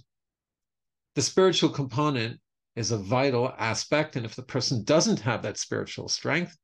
the 1.16 1.22
spiritual 1.22 1.70
component 1.70 2.42
is 2.76 2.92
a 2.92 2.98
vital 2.98 3.54
aspect. 3.58 4.18
And 4.18 4.26
if 4.26 4.36
the 4.36 4.44
person 4.44 4.84
doesn't 4.84 5.22
have 5.22 5.42
that 5.44 5.58
spiritual 5.58 6.10
strength, 6.10 6.58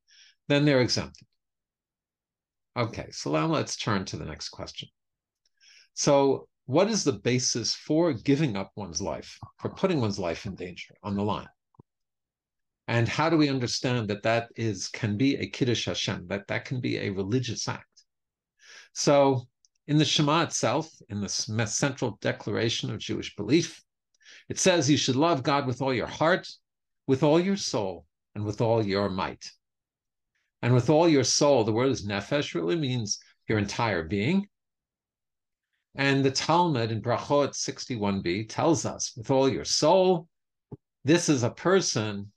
then 0.50 0.64
they're 0.64 0.80
exempted. 0.80 1.26
Okay, 2.76 3.08
so 3.10 3.32
now 3.32 3.46
let's 3.46 3.76
turn 3.76 4.04
to 4.06 4.16
the 4.16 4.24
next 4.24 4.50
question. 4.50 4.88
So, 5.94 6.48
what 6.66 6.88
is 6.88 7.02
the 7.02 7.12
basis 7.12 7.74
for 7.74 8.12
giving 8.12 8.56
up 8.56 8.70
one's 8.76 9.02
life, 9.02 9.38
for 9.58 9.70
putting 9.70 10.00
one's 10.00 10.18
life 10.18 10.46
in 10.46 10.54
danger 10.54 10.94
on 11.02 11.16
the 11.16 11.22
line? 11.22 11.48
And 12.86 13.08
how 13.08 13.28
do 13.28 13.36
we 13.36 13.48
understand 13.48 14.08
that 14.08 14.22
that 14.22 14.48
is 14.56 14.88
can 14.88 15.16
be 15.16 15.36
a 15.36 15.46
kiddush 15.46 15.86
Hashem, 15.86 16.26
that 16.28 16.46
that 16.48 16.64
can 16.64 16.80
be 16.80 16.98
a 16.98 17.10
religious 17.10 17.68
act? 17.68 18.04
So, 18.92 19.46
in 19.86 19.98
the 19.98 20.04
Shema 20.04 20.44
itself, 20.44 20.88
in 21.08 21.20
the 21.20 21.28
central 21.28 22.18
declaration 22.20 22.90
of 22.90 22.98
Jewish 22.98 23.34
belief, 23.34 23.82
it 24.48 24.58
says 24.58 24.88
you 24.88 24.96
should 24.96 25.16
love 25.16 25.42
God 25.42 25.66
with 25.66 25.82
all 25.82 25.92
your 25.92 26.06
heart, 26.06 26.48
with 27.06 27.22
all 27.22 27.40
your 27.40 27.56
soul, 27.56 28.06
and 28.34 28.44
with 28.44 28.60
all 28.60 28.84
your 28.84 29.08
might. 29.08 29.50
And 30.62 30.74
with 30.74 30.90
all 30.90 31.08
your 31.08 31.24
soul, 31.24 31.64
the 31.64 31.72
word 31.72 31.90
is 31.90 32.06
nefesh, 32.06 32.54
really 32.54 32.76
means 32.76 33.18
your 33.48 33.58
entire 33.58 34.02
being. 34.02 34.46
And 35.94 36.24
the 36.24 36.30
Talmud 36.30 36.92
in 36.92 37.02
Brachot 37.02 37.50
61b 37.50 38.48
tells 38.48 38.86
us, 38.86 39.12
with 39.16 39.30
all 39.30 39.48
your 39.48 39.64
soul, 39.64 40.28
this 41.04 41.28
is 41.28 41.42
a 41.42 41.50
person 41.50 42.30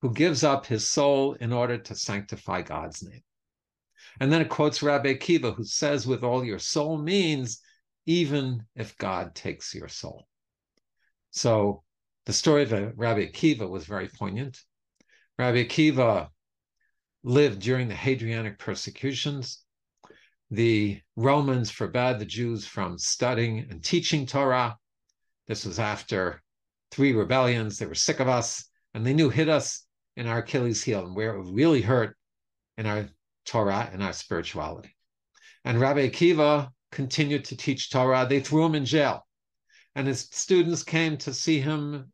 who 0.00 0.12
gives 0.12 0.42
up 0.42 0.66
his 0.66 0.88
soul 0.88 1.34
in 1.34 1.52
order 1.52 1.78
to 1.78 1.94
sanctify 1.94 2.62
God's 2.62 3.02
name. 3.02 3.22
And 4.20 4.32
then 4.32 4.42
it 4.42 4.48
quotes 4.48 4.82
Rabbi 4.82 5.14
Akiva, 5.14 5.54
who 5.54 5.64
says, 5.64 6.06
with 6.06 6.22
all 6.22 6.44
your 6.44 6.58
soul 6.58 6.98
means 6.98 7.60
even 8.06 8.64
if 8.74 8.96
God 8.98 9.34
takes 9.34 9.74
your 9.74 9.88
soul. 9.88 10.26
So 11.30 11.82
the 12.26 12.32
story 12.32 12.62
of 12.62 12.72
Rabbi 12.96 13.26
Akiva 13.26 13.68
was 13.68 13.86
very 13.86 14.08
poignant. 14.08 14.60
Rabbi 15.38 15.64
Akiva 15.64 16.28
lived 17.24 17.60
during 17.60 17.88
the 17.88 17.94
Hadrianic 17.94 18.58
persecutions 18.58 19.64
the 20.50 21.00
Romans 21.16 21.70
forbade 21.70 22.18
the 22.18 22.26
Jews 22.26 22.66
from 22.66 22.98
studying 22.98 23.66
and 23.70 23.82
teaching 23.82 24.26
Torah. 24.26 24.76
This 25.48 25.64
was 25.64 25.78
after 25.78 26.42
three 26.90 27.12
rebellions. 27.12 27.78
They 27.78 27.86
were 27.86 27.94
sick 27.94 28.20
of 28.20 28.28
us, 28.28 28.64
and 28.92 29.04
they 29.04 29.14
knew 29.14 29.30
hit 29.30 29.48
us 29.48 29.86
in 30.16 30.26
our 30.26 30.38
Achilles 30.38 30.84
heel 30.84 31.06
and 31.06 31.16
where 31.16 31.34
it 31.34 31.52
really 31.52 31.82
hurt 31.82 32.16
in 32.76 32.86
our 32.86 33.08
Torah 33.44 33.90
and 33.92 34.02
our 34.02 34.12
spirituality. 34.12 34.94
And 35.64 35.80
Rabbi 35.80 36.08
Akiva 36.08 36.70
continued 36.92 37.46
to 37.46 37.56
teach 37.56 37.90
Torah. 37.90 38.26
They 38.28 38.40
threw 38.40 38.64
him 38.64 38.74
in 38.74 38.84
jail. 38.84 39.26
And 39.96 40.06
his 40.06 40.28
students 40.30 40.82
came 40.82 41.16
to 41.18 41.32
see 41.32 41.60
him, 41.60 42.12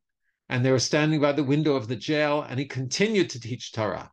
and 0.49 0.65
they 0.65 0.71
were 0.71 0.79
standing 0.79 1.21
by 1.21 1.33
the 1.33 1.45
window 1.45 1.75
of 1.75 1.89
the 1.89 1.97
jail, 1.97 2.43
and 2.43 2.59
he 2.59 2.67
continued 2.67 3.31
to 3.31 3.41
teach 3.41 3.73
Torah. 3.73 4.11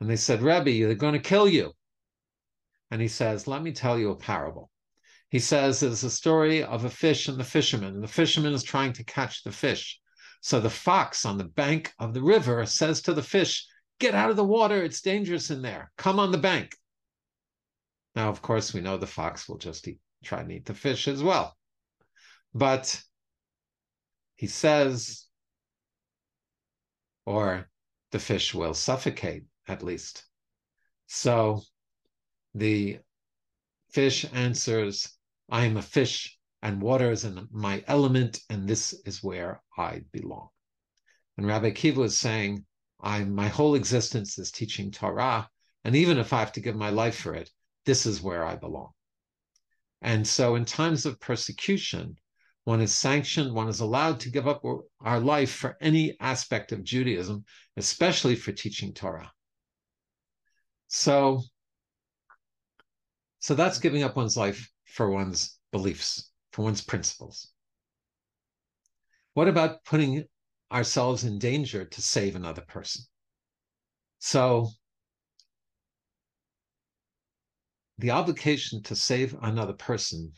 And 0.00 0.10
they 0.10 0.16
said, 0.16 0.42
Rebbe, 0.42 0.86
they're 0.86 0.94
going 0.94 1.14
to 1.14 1.18
kill 1.18 1.48
you 1.48 1.72
and 2.90 3.00
he 3.00 3.08
says, 3.08 3.46
Let 3.46 3.62
me 3.62 3.72
tell 3.72 3.98
you 3.98 4.10
a 4.10 4.16
parable. 4.16 4.70
He 5.28 5.38
says 5.40 5.80
there's 5.80 6.04
a 6.04 6.10
story 6.10 6.62
of 6.62 6.84
a 6.84 6.90
fish 6.90 7.28
and 7.28 7.38
the 7.38 7.44
fisherman, 7.44 7.94
and 7.94 8.02
the 8.02 8.08
fisherman 8.08 8.52
is 8.52 8.62
trying 8.62 8.92
to 8.94 9.04
catch 9.04 9.42
the 9.42 9.52
fish. 9.52 9.98
So 10.40 10.60
the 10.60 10.70
fox 10.70 11.24
on 11.24 11.36
the 11.36 11.44
bank 11.44 11.92
of 11.98 12.14
the 12.14 12.22
river 12.22 12.64
says 12.66 13.02
to 13.02 13.14
the 13.14 13.22
fish, 13.22 13.66
Get 13.98 14.14
out 14.14 14.30
of 14.30 14.36
the 14.36 14.44
water, 14.44 14.82
it's 14.82 15.00
dangerous 15.00 15.50
in 15.50 15.62
there. 15.62 15.90
Come 15.96 16.20
on 16.20 16.30
the 16.30 16.38
bank. 16.38 16.76
Now, 18.14 18.28
of 18.28 18.40
course, 18.40 18.72
we 18.72 18.80
know 18.80 18.96
the 18.96 19.06
fox 19.06 19.48
will 19.48 19.58
just 19.58 19.88
eat, 19.88 19.98
try 20.22 20.40
and 20.40 20.52
eat 20.52 20.66
the 20.66 20.74
fish 20.74 21.08
as 21.08 21.22
well. 21.22 21.56
But 22.54 23.02
he 24.36 24.46
says, 24.46 25.26
or 27.24 27.68
the 28.12 28.18
fish 28.18 28.54
will 28.54 28.74
suffocate 28.74 29.44
at 29.66 29.82
least. 29.82 30.24
So 31.06 31.62
the 32.54 32.98
fish 33.90 34.26
answers, 34.32 35.08
I 35.48 35.64
am 35.64 35.76
a 35.76 35.82
fish, 35.82 36.36
and 36.62 36.82
water 36.82 37.10
is 37.10 37.24
in 37.24 37.48
my 37.50 37.84
element, 37.86 38.40
and 38.50 38.68
this 38.68 38.92
is 39.04 39.22
where 39.22 39.62
I 39.76 40.02
belong. 40.12 40.48
And 41.36 41.46
Rabbi 41.46 41.70
Akiva 41.70 42.04
is 42.04 42.18
saying, 42.18 42.64
I'm 43.00 43.34
my 43.34 43.48
whole 43.48 43.74
existence 43.74 44.38
is 44.38 44.50
teaching 44.50 44.90
Torah, 44.90 45.48
and 45.84 45.94
even 45.94 46.18
if 46.18 46.32
I 46.32 46.40
have 46.40 46.52
to 46.52 46.60
give 46.60 46.76
my 46.76 46.90
life 46.90 47.18
for 47.18 47.34
it, 47.34 47.50
this 47.84 48.06
is 48.06 48.22
where 48.22 48.44
I 48.44 48.56
belong. 48.56 48.90
And 50.02 50.26
so, 50.26 50.54
in 50.56 50.64
times 50.64 51.06
of 51.06 51.20
persecution, 51.20 52.16
one 52.64 52.80
is 52.80 52.94
sanctioned, 52.94 53.54
one 53.54 53.68
is 53.68 53.80
allowed 53.80 54.18
to 54.20 54.30
give 54.30 54.48
up 54.48 54.64
our 55.00 55.20
life 55.20 55.52
for 55.52 55.76
any 55.80 56.16
aspect 56.20 56.72
of 56.72 56.82
Judaism, 56.82 57.44
especially 57.76 58.34
for 58.34 58.50
teaching 58.52 58.92
Torah. 58.92 59.32
So, 60.96 61.42
so 63.38 63.54
that's 63.54 63.78
giving 63.78 64.02
up 64.02 64.16
one's 64.16 64.34
life 64.34 64.72
for 64.86 65.10
one's 65.10 65.58
beliefs, 65.70 66.30
for 66.52 66.62
one's 66.62 66.80
principles. 66.80 67.52
What 69.34 69.46
about 69.46 69.84
putting 69.84 70.24
ourselves 70.72 71.22
in 71.22 71.38
danger 71.38 71.84
to 71.84 72.00
save 72.00 72.34
another 72.34 72.62
person? 72.62 73.04
So 74.20 74.70
the 77.98 78.12
obligation 78.12 78.82
to 78.84 78.96
save 78.96 79.36
another 79.42 79.74
person 79.74 80.32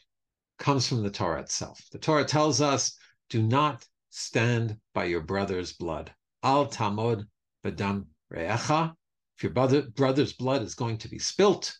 comes 0.59 0.89
from 0.89 1.05
the 1.05 1.11
Torah 1.11 1.43
itself. 1.43 1.81
The 1.93 2.01
Torah 2.01 2.25
tells 2.25 2.61
us, 2.61 2.99
do 3.31 3.45
not 3.45 3.87
stand 4.11 4.77
by 4.93 5.05
your 5.05 5.23
brother's 5.23 5.73
blood. 5.73 6.13
Al 6.43 6.67
tamod 6.67 7.27
bedam 7.65 8.07
re'echa. 8.35 8.97
If 9.39 9.45
your 9.45 9.53
brother, 9.53 9.83
brother's 9.83 10.33
blood 10.33 10.63
is 10.63 10.75
going 10.75 10.99
to 10.99 11.09
be 11.09 11.21
spilt, 11.21 11.79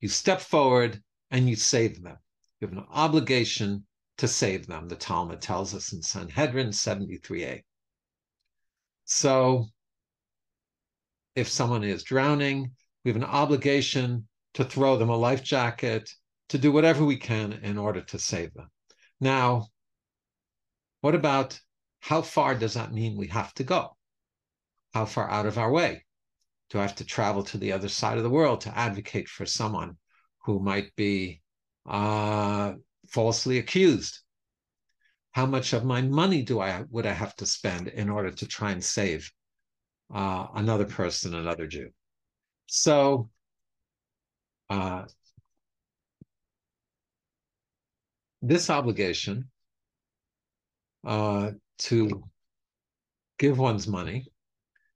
you 0.00 0.08
step 0.08 0.40
forward 0.40 1.02
and 1.30 1.50
you 1.50 1.54
save 1.54 2.02
them. 2.02 2.16
You 2.58 2.68
have 2.68 2.78
an 2.78 2.86
obligation 2.90 3.84
to 4.16 4.26
save 4.26 4.66
them, 4.66 4.88
the 4.88 4.96
Talmud 4.96 5.42
tells 5.42 5.74
us 5.74 5.92
in 5.92 6.00
Sanhedrin 6.00 6.68
73a. 6.68 7.60
So 9.04 9.66
if 11.34 11.46
someone 11.46 11.84
is 11.84 12.04
drowning, 12.04 12.72
we 13.04 13.10
have 13.10 13.16
an 13.16 13.24
obligation 13.24 14.26
to 14.54 14.64
throw 14.64 14.96
them 14.96 15.10
a 15.10 15.16
life 15.16 15.42
jacket, 15.42 16.10
to 16.48 16.56
do 16.56 16.72
whatever 16.72 17.04
we 17.04 17.18
can 17.18 17.52
in 17.52 17.76
order 17.76 18.00
to 18.00 18.18
save 18.18 18.54
them. 18.54 18.70
Now, 19.20 19.66
what 21.02 21.14
about 21.14 21.60
how 22.00 22.22
far 22.22 22.54
does 22.54 22.72
that 22.74 22.94
mean 22.94 23.18
we 23.18 23.26
have 23.26 23.52
to 23.54 23.64
go? 23.64 23.94
How 24.94 25.04
far 25.04 25.28
out 25.30 25.44
of 25.44 25.58
our 25.58 25.70
way? 25.70 26.03
Do 26.74 26.80
I 26.80 26.82
have 26.82 26.96
to 26.96 27.04
travel 27.04 27.44
to 27.44 27.56
the 27.56 27.70
other 27.70 27.88
side 27.88 28.16
of 28.16 28.24
the 28.24 28.30
world 28.30 28.62
to 28.62 28.76
advocate 28.76 29.28
for 29.28 29.46
someone 29.46 29.96
who 30.42 30.58
might 30.58 30.92
be 30.96 31.40
uh, 31.86 32.72
falsely 33.08 33.58
accused? 33.58 34.18
How 35.30 35.46
much 35.46 35.72
of 35.72 35.84
my 35.84 36.02
money 36.02 36.42
do 36.42 36.58
I 36.58 36.82
would 36.90 37.06
I 37.06 37.12
have 37.12 37.36
to 37.36 37.46
spend 37.46 37.86
in 37.86 38.10
order 38.10 38.32
to 38.32 38.46
try 38.48 38.72
and 38.72 38.82
save 38.82 39.30
uh, 40.12 40.48
another 40.56 40.84
person, 40.84 41.36
another 41.36 41.68
Jew? 41.68 41.90
So 42.66 43.30
uh, 44.68 45.04
this 48.42 48.68
obligation 48.68 49.48
uh, 51.06 51.52
to 51.78 52.24
give 53.38 53.60
one's 53.60 53.86
money, 53.86 54.26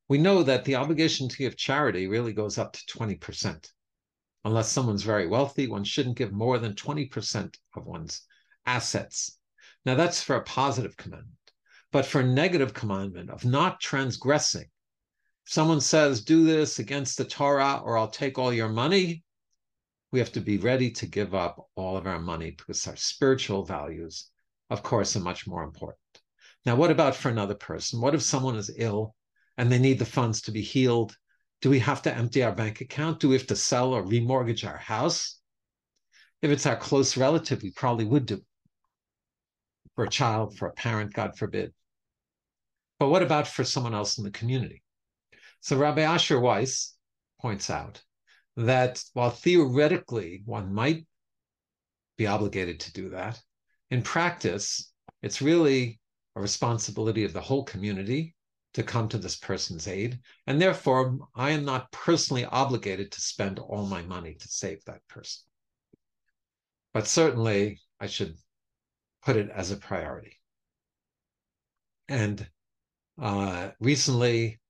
we 0.09 0.19
know 0.19 0.43
that 0.43 0.65
the 0.65 0.75
obligation 0.75 1.29
to 1.29 1.37
give 1.37 1.57
charity 1.57 2.07
really 2.07 2.33
goes 2.33 2.57
up 2.57 2.73
to 2.73 2.99
20%. 2.99 3.71
Unless 4.45 4.73
someone's 4.73 5.03
very 5.03 5.27
wealthy, 5.27 5.67
one 5.67 5.85
shouldn't 5.85 6.17
give 6.17 6.33
more 6.33 6.59
than 6.59 6.73
20% 6.75 7.55
of 7.77 7.87
one's 7.87 8.23
assets. 8.65 9.38
Now, 9.85 9.95
that's 9.95 10.23
for 10.23 10.37
a 10.37 10.43
positive 10.43 10.97
commandment. 10.97 11.35
But 11.93 12.07
for 12.07 12.21
a 12.21 12.27
negative 12.27 12.73
commandment 12.73 13.31
of 13.31 13.45
not 13.45 13.81
transgressing, 13.81 14.62
if 15.47 15.53
someone 15.53 15.81
says, 15.81 16.25
do 16.25 16.45
this 16.45 16.79
against 16.79 17.19
the 17.19 17.25
Torah 17.25 17.83
or 17.85 17.99
I'll 17.99 18.09
take 18.09 18.38
all 18.38 18.53
your 18.53 18.69
money, 18.69 19.25
we 20.11 20.19
have 20.21 20.33
to 20.33 20.41
be 20.41 20.57
ready 20.57 20.91
to 20.93 21.07
give 21.07 21.35
up 21.35 21.69
all 21.75 21.97
of 21.97 22.07
our 22.07 22.21
money 22.21 22.53
because 22.53 22.87
our 22.87 22.97
spiritual 22.97 23.65
values, 23.65 24.31
of 24.71 24.83
course, 24.83 25.17
are 25.17 25.21
much 25.21 25.47
more 25.47 25.65
important. 25.65 25.99
Now, 26.65 26.77
what 26.77 26.91
about 26.91 27.15
for 27.15 27.29
another 27.29 27.55
person? 27.55 28.00
What 28.00 28.15
if 28.15 28.23
someone 28.23 28.57
is 28.57 28.71
ill 28.77 29.15
and 29.59 29.71
they 29.71 29.79
need 29.79 29.99
the 29.99 30.07
funds 30.07 30.41
to 30.43 30.53
be 30.53 30.62
healed? 30.62 31.15
Do 31.61 31.69
we 31.69 31.81
have 31.81 32.00
to 32.03 32.15
empty 32.15 32.45
our 32.45 32.55
bank 32.55 32.81
account? 32.81 33.19
Do 33.19 33.29
we 33.29 33.37
have 33.37 33.49
to 33.49 33.57
sell 33.57 33.93
or 33.93 34.05
remortgage 34.05 34.67
our 34.67 34.79
house? 34.79 35.41
If 36.41 36.53
it's 36.53 36.65
our 36.65 36.77
close 36.77 37.17
relative, 37.17 37.62
we 37.62 37.73
probably 37.73 38.05
would 38.05 38.25
do. 38.25 38.41
For 39.97 40.05
a 40.05 40.09
child, 40.09 40.57
for 40.57 40.69
a 40.69 40.73
parent, 40.73 41.12
God 41.12 41.37
forbid. 41.37 41.75
But 43.00 43.09
what 43.09 43.25
about 43.25 43.49
for 43.49 43.65
someone 43.65 43.95
else 43.95 44.17
in 44.17 44.25
the 44.25 44.31
community? 44.31 44.83
So 45.61 45.77
Rabbi 45.77 46.03
Asher 46.03 46.38
Weiss 46.38 46.95
points 47.41 47.69
out 47.69 48.00
that 48.57 49.03
while 49.12 49.31
theoretically 49.31 50.43
one 50.45 50.73
might 50.73 51.05
be 52.17 52.29
obligated 52.29 52.79
to 52.81 52.93
do 52.93 53.11
that, 53.11 53.41
in 53.91 54.03
practice, 54.03 54.93
it's 55.23 55.43
really 55.43 55.99
a 56.37 56.41
responsibility 56.41 57.25
of 57.25 57.33
the 57.33 57.41
whole 57.41 57.65
community 57.65 58.37
to 58.78 58.85
come 58.85 59.08
to 59.08 59.18
this 59.18 59.35
person's 59.35 59.88
aid. 59.88 60.20
And 60.47 60.62
therefore, 60.62 61.18
I 61.35 61.50
am 61.50 61.64
not 61.64 61.90
personally 61.90 62.44
obligated 62.44 63.11
to 63.11 63.20
spend 63.20 63.58
all 63.58 63.85
my 63.85 64.02
money 64.02 64.35
to 64.35 64.49
save 64.49 64.85
that 64.85 65.00
person. 65.08 65.42
But 66.94 67.08
certainly, 67.08 67.80
I 67.99 68.06
should 68.06 68.37
put 69.25 69.35
it 69.35 69.50
as 69.50 69.73
a 69.73 69.76
priority. 69.76 70.38
And 72.06 72.49
uh, 73.20 73.70
recently, 73.80 74.61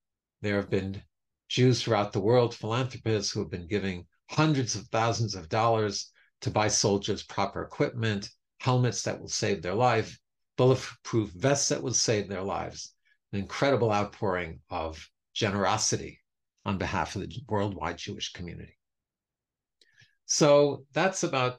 there 0.41 0.57
have 0.57 0.71
been 0.71 1.03
Jews 1.51 1.83
throughout 1.83 2.15
the 2.15 2.21
world, 2.21 2.55
philanthropists 2.55 3.31
who 3.31 3.41
have 3.41 3.51
been 3.51 3.69
giving 3.69 4.07
hundreds 4.31 4.75
of 4.75 4.87
thousands 4.89 5.35
of 5.35 5.51
dollars 5.51 6.11
to 6.41 6.51
buy 6.51 6.69
soldiers 6.69 7.23
proper 7.23 7.63
equipment, 7.63 8.31
helmets 8.61 9.03
that 9.03 9.21
will 9.21 9.29
save 9.29 9.61
their 9.61 9.75
life, 9.75 10.19
bulletproof 10.57 11.29
vests 11.33 11.69
that 11.69 11.83
will 11.83 11.93
save 11.93 12.27
their 12.27 12.43
lives. 12.43 12.95
An 13.33 13.41
incredible 13.41 13.93
outpouring 13.93 14.61
of 14.71 15.09
generosity 15.35 16.21
on 16.65 16.79
behalf 16.79 17.15
of 17.15 17.23
the 17.23 17.33
worldwide 17.49 17.99
Jewish 17.99 18.33
community. 18.33 18.77
So 20.27 20.85
that's 20.93 21.23
about 21.23 21.59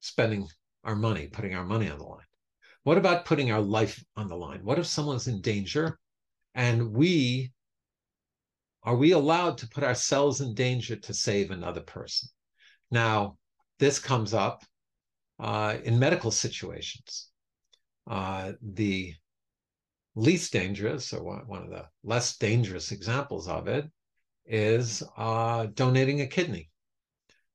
spending 0.00 0.48
our 0.84 0.96
money, 0.96 1.28
putting 1.28 1.54
our 1.54 1.64
money 1.64 1.88
on 1.88 1.98
the 1.98 2.04
line. 2.04 2.24
What 2.82 2.98
about 2.98 3.24
putting 3.24 3.52
our 3.52 3.60
life 3.60 4.02
on 4.16 4.28
the 4.28 4.36
line? 4.36 4.64
What 4.64 4.78
if 4.78 4.86
someone's 4.86 5.28
in 5.28 5.40
danger 5.40 5.98
and 6.54 6.92
we 6.92 7.52
are 8.82 8.96
we 8.96 9.12
allowed 9.12 9.58
to 9.58 9.68
put 9.68 9.84
ourselves 9.84 10.40
in 10.40 10.54
danger 10.54 10.96
to 10.96 11.14
save 11.14 11.50
another 11.50 11.82
person? 11.82 12.30
Now, 12.90 13.36
this 13.78 13.98
comes 13.98 14.32
up 14.32 14.64
uh, 15.38 15.76
in 15.84 15.98
medical 15.98 16.30
situations. 16.30 17.28
Uh, 18.08 18.52
the 18.62 19.14
least 20.14 20.52
dangerous, 20.52 21.12
or 21.12 21.22
one 21.22 21.62
of 21.62 21.70
the 21.70 21.86
less 22.02 22.36
dangerous 22.36 22.92
examples 22.92 23.48
of 23.48 23.68
it, 23.68 23.86
is 24.46 25.02
uh, 25.16 25.66
donating 25.74 26.20
a 26.20 26.26
kidney, 26.26 26.70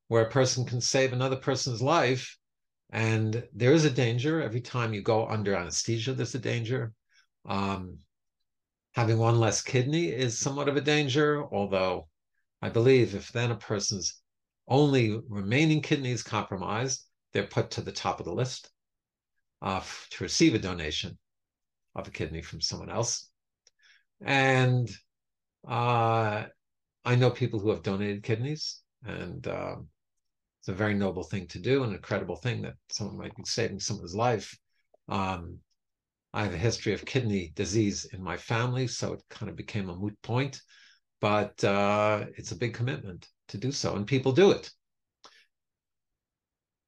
where 0.07 0.23
a 0.23 0.29
person 0.29 0.65
can 0.65 0.81
save 0.81 1.13
another 1.13 1.35
person's 1.35 1.81
life. 1.81 2.37
And 2.91 3.43
there 3.53 3.73
is 3.73 3.83
a 3.83 3.89
danger 3.89 4.41
every 4.41 4.61
time 4.61 4.93
you 4.93 5.01
go 5.01 5.27
under 5.27 5.55
anesthesia, 5.55 6.13
there's 6.13 6.35
a 6.35 6.39
danger. 6.39 6.93
Um, 7.45 7.99
having 8.93 9.17
one 9.17 9.39
less 9.39 9.61
kidney 9.61 10.07
is 10.07 10.39
somewhat 10.39 10.69
of 10.69 10.77
a 10.77 10.81
danger, 10.81 11.43
although 11.51 12.07
I 12.61 12.69
believe 12.69 13.15
if 13.15 13.31
then 13.31 13.51
a 13.51 13.55
person's 13.55 14.21
only 14.67 15.19
remaining 15.27 15.81
kidney 15.81 16.11
is 16.11 16.23
compromised, 16.23 17.03
they're 17.33 17.43
put 17.43 17.71
to 17.71 17.81
the 17.81 17.91
top 17.91 18.19
of 18.19 18.25
the 18.25 18.33
list 18.33 18.69
uh, 19.61 19.81
to 20.11 20.23
receive 20.23 20.55
a 20.55 20.59
donation 20.59 21.17
of 21.95 22.07
a 22.07 22.11
kidney 22.11 22.41
from 22.41 22.61
someone 22.61 22.89
else. 22.89 23.29
And 24.21 24.89
uh, 25.67 26.45
I 27.03 27.15
know 27.15 27.29
people 27.29 27.59
who 27.59 27.69
have 27.69 27.83
donated 27.83 28.23
kidneys, 28.23 28.81
and 29.03 29.47
um, 29.47 29.87
it's 30.59 30.67
a 30.67 30.73
very 30.73 30.93
noble 30.93 31.23
thing 31.23 31.47
to 31.47 31.59
do, 31.59 31.83
an 31.83 31.93
incredible 31.93 32.35
thing 32.35 32.61
that 32.63 32.75
someone 32.89 33.17
might 33.17 33.35
be 33.35 33.43
saving 33.45 33.79
someone's 33.79 34.15
life. 34.15 34.57
Um, 35.07 35.59
I 36.33 36.43
have 36.43 36.53
a 36.53 36.57
history 36.57 36.93
of 36.93 37.05
kidney 37.05 37.53
disease 37.55 38.05
in 38.05 38.21
my 38.21 38.35
family, 38.35 38.87
so 38.87 39.13
it 39.13 39.23
kind 39.29 39.49
of 39.49 39.55
became 39.55 39.89
a 39.89 39.95
moot 39.95 40.21
point. 40.21 40.61
But 41.21 41.63
uh, 41.63 42.25
it's 42.37 42.51
a 42.51 42.57
big 42.57 42.73
commitment 42.73 43.27
to 43.49 43.57
do 43.57 43.71
so, 43.71 43.95
and 43.95 44.05
people 44.05 44.31
do 44.31 44.51
it. 44.51 44.69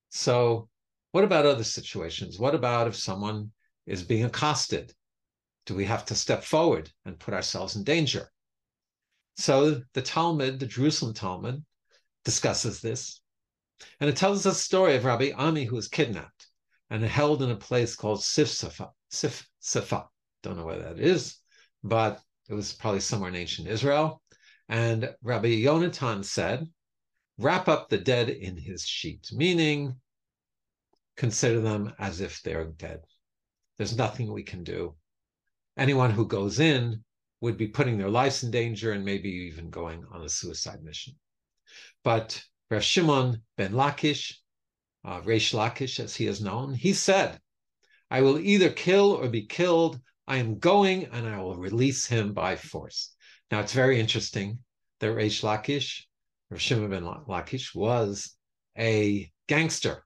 So, 0.09 0.69
what 1.11 1.23
about 1.23 1.45
other 1.45 1.63
situations? 1.63 2.39
What 2.39 2.55
about 2.55 2.87
if 2.87 2.95
someone 2.95 3.51
is 3.87 4.03
being 4.03 4.25
accosted? 4.25 4.93
Do 5.65 5.73
we 5.73 5.85
have 5.85 6.05
to 6.05 6.15
step 6.15 6.43
forward 6.43 6.91
and 7.05 7.19
put 7.19 7.33
ourselves 7.33 7.75
in 7.75 7.83
danger? 7.83 8.29
So, 9.37 9.81
the 9.93 10.01
Talmud, 10.01 10.59
the 10.59 10.65
Jerusalem 10.65 11.13
Talmud, 11.13 11.63
discusses 12.25 12.81
this. 12.81 13.21
And 13.99 14.09
it 14.09 14.15
tells 14.15 14.45
us 14.45 14.55
a 14.57 14.59
story 14.59 14.95
of 14.95 15.05
Rabbi 15.05 15.31
Ami 15.35 15.63
who 15.65 15.75
was 15.75 15.87
kidnapped 15.87 16.47
and 16.89 17.03
held 17.03 17.41
in 17.41 17.51
a 17.51 17.55
place 17.55 17.95
called 17.95 18.23
Sif, 18.23 18.49
Sifa. 18.49 20.07
Don't 20.43 20.57
know 20.57 20.65
where 20.65 20.79
that 20.79 20.99
is, 20.99 21.37
but 21.83 22.21
it 22.49 22.53
was 22.53 22.73
probably 22.73 22.99
somewhere 22.99 23.29
in 23.29 23.35
ancient 23.35 23.67
Israel. 23.67 24.21
And 24.69 25.13
Rabbi 25.21 25.49
Yonatan 25.49 26.23
said, 26.25 26.67
wrap 27.37 27.67
up 27.67 27.89
the 27.89 27.97
dead 27.97 28.29
in 28.29 28.57
his 28.57 28.85
sheet, 28.85 29.29
meaning 29.31 29.95
consider 31.15 31.61
them 31.61 31.93
as 31.99 32.21
if 32.21 32.41
they're 32.41 32.65
dead. 32.65 33.01
There's 33.77 33.95
nothing 33.95 34.31
we 34.31 34.43
can 34.43 34.63
do. 34.63 34.95
Anyone 35.77 36.11
who 36.11 36.27
goes 36.27 36.59
in 36.59 37.03
would 37.41 37.57
be 37.57 37.67
putting 37.67 37.97
their 37.97 38.09
lives 38.09 38.43
in 38.43 38.51
danger 38.51 38.91
and 38.91 39.05
maybe 39.05 39.29
even 39.29 39.69
going 39.69 40.03
on 40.11 40.23
a 40.23 40.29
suicide 40.29 40.83
mission. 40.83 41.13
But 42.03 42.43
Rav 42.71 42.83
Shimon 42.83 43.43
ben 43.55 43.73
Lakish, 43.73 44.33
uh, 45.05 45.21
Reish 45.21 45.53
Lakish 45.53 45.99
as 45.99 46.15
he 46.15 46.25
is 46.25 46.41
known, 46.41 46.73
he 46.73 46.93
said, 46.93 47.39
I 48.09 48.21
will 48.21 48.39
either 48.39 48.69
kill 48.69 49.11
or 49.11 49.29
be 49.29 49.45
killed. 49.45 49.99
I 50.27 50.37
am 50.37 50.59
going 50.59 51.05
and 51.05 51.27
I 51.27 51.41
will 51.41 51.55
release 51.57 52.07
him 52.07 52.33
by 52.33 52.55
force. 52.55 53.13
Now 53.51 53.59
it's 53.59 53.73
very 53.73 53.99
interesting 53.99 54.59
that 54.99 55.15
Reish 55.15 55.43
Lakish, 55.43 56.03
Rav 56.49 56.59
Shimon 56.59 56.89
ben 56.89 57.03
Lakish, 57.03 57.75
was 57.75 58.35
a 58.77 59.31
gangster 59.47 60.03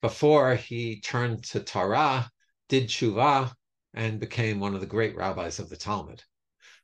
before 0.00 0.56
he 0.56 1.00
turned 1.00 1.44
to 1.44 1.60
Torah, 1.60 2.30
did 2.72 2.88
tshuva, 2.88 3.52
and 3.92 4.18
became 4.18 4.58
one 4.58 4.74
of 4.74 4.80
the 4.80 4.86
great 4.86 5.14
rabbis 5.14 5.58
of 5.58 5.68
the 5.68 5.76
Talmud. 5.76 6.22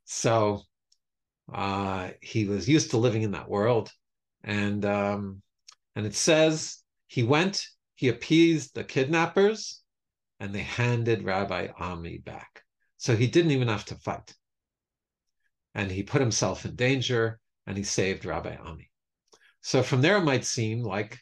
So 0.04 0.60
uh, 1.50 2.10
he 2.20 2.44
was 2.44 2.68
used 2.68 2.90
to 2.90 2.98
living 2.98 3.22
in 3.22 3.30
that 3.30 3.48
world, 3.48 3.90
and 4.44 4.84
um, 4.84 5.40
and 5.96 6.04
it 6.04 6.14
says 6.14 6.82
he 7.06 7.22
went, 7.22 7.66
he 7.94 8.08
appeased 8.08 8.74
the 8.74 8.84
kidnappers, 8.84 9.80
and 10.38 10.54
they 10.54 10.60
handed 10.60 11.24
Rabbi 11.24 11.68
Ami 11.78 12.18
back. 12.18 12.64
So 12.98 13.16
he 13.16 13.26
didn't 13.26 13.52
even 13.52 13.68
have 13.68 13.86
to 13.86 13.94
fight. 13.94 14.34
And 15.74 15.90
he 15.90 16.02
put 16.02 16.20
himself 16.20 16.66
in 16.66 16.74
danger 16.74 17.40
and 17.66 17.78
he 17.78 17.84
saved 17.84 18.26
Rabbi 18.26 18.56
Ami. 18.56 18.90
So 19.62 19.82
from 19.82 20.02
there, 20.02 20.18
it 20.18 20.24
might 20.24 20.44
seem 20.44 20.82
like 20.82 21.16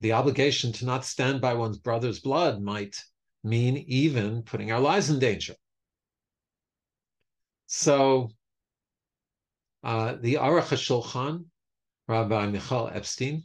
the 0.00 0.12
obligation 0.12 0.72
to 0.72 0.86
not 0.86 1.04
stand 1.04 1.42
by 1.42 1.52
one's 1.54 1.78
brother's 1.78 2.20
blood 2.20 2.62
might 2.62 2.96
mean 3.46 3.76
even 3.86 4.42
putting 4.42 4.72
our 4.72 4.80
lives 4.80 5.08
in 5.08 5.18
danger. 5.18 5.54
So 7.66 8.30
uh, 9.82 10.16
the 10.20 10.34
Aruch 10.34 10.68
HaShulchan, 10.68 11.44
Rabbi 12.08 12.46
Michal 12.46 12.90
Epstein, 12.92 13.44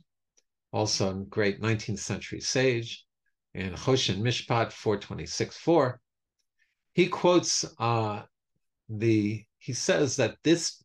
also 0.72 1.12
a 1.12 1.26
great 1.26 1.62
19th 1.62 2.00
century 2.00 2.40
sage, 2.40 3.06
in 3.54 3.74
Choshen 3.74 4.22
Mishpat 4.22 4.72
426.4, 4.72 5.98
he 6.94 7.08
quotes 7.08 7.66
uh, 7.80 8.22
the, 8.90 9.46
he 9.58 9.74
says 9.74 10.16
that 10.18 10.38
this 10.44 10.84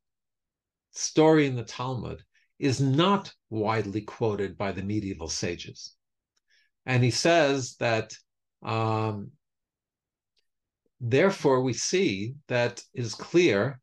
story 0.90 1.46
in 1.46 1.56
the 1.56 1.64
Talmud 1.64 2.22
is 2.58 2.80
not 2.80 3.32
widely 3.50 4.00
quoted 4.00 4.56
by 4.56 4.72
the 4.72 4.82
medieval 4.82 5.28
sages. 5.28 5.94
And 6.86 7.04
he 7.04 7.10
says 7.10 7.76
that 7.76 8.16
um, 8.62 9.30
therefore 11.00 11.62
we 11.62 11.72
see 11.72 12.34
that 12.48 12.82
it 12.94 13.04
is 13.04 13.14
clear 13.14 13.80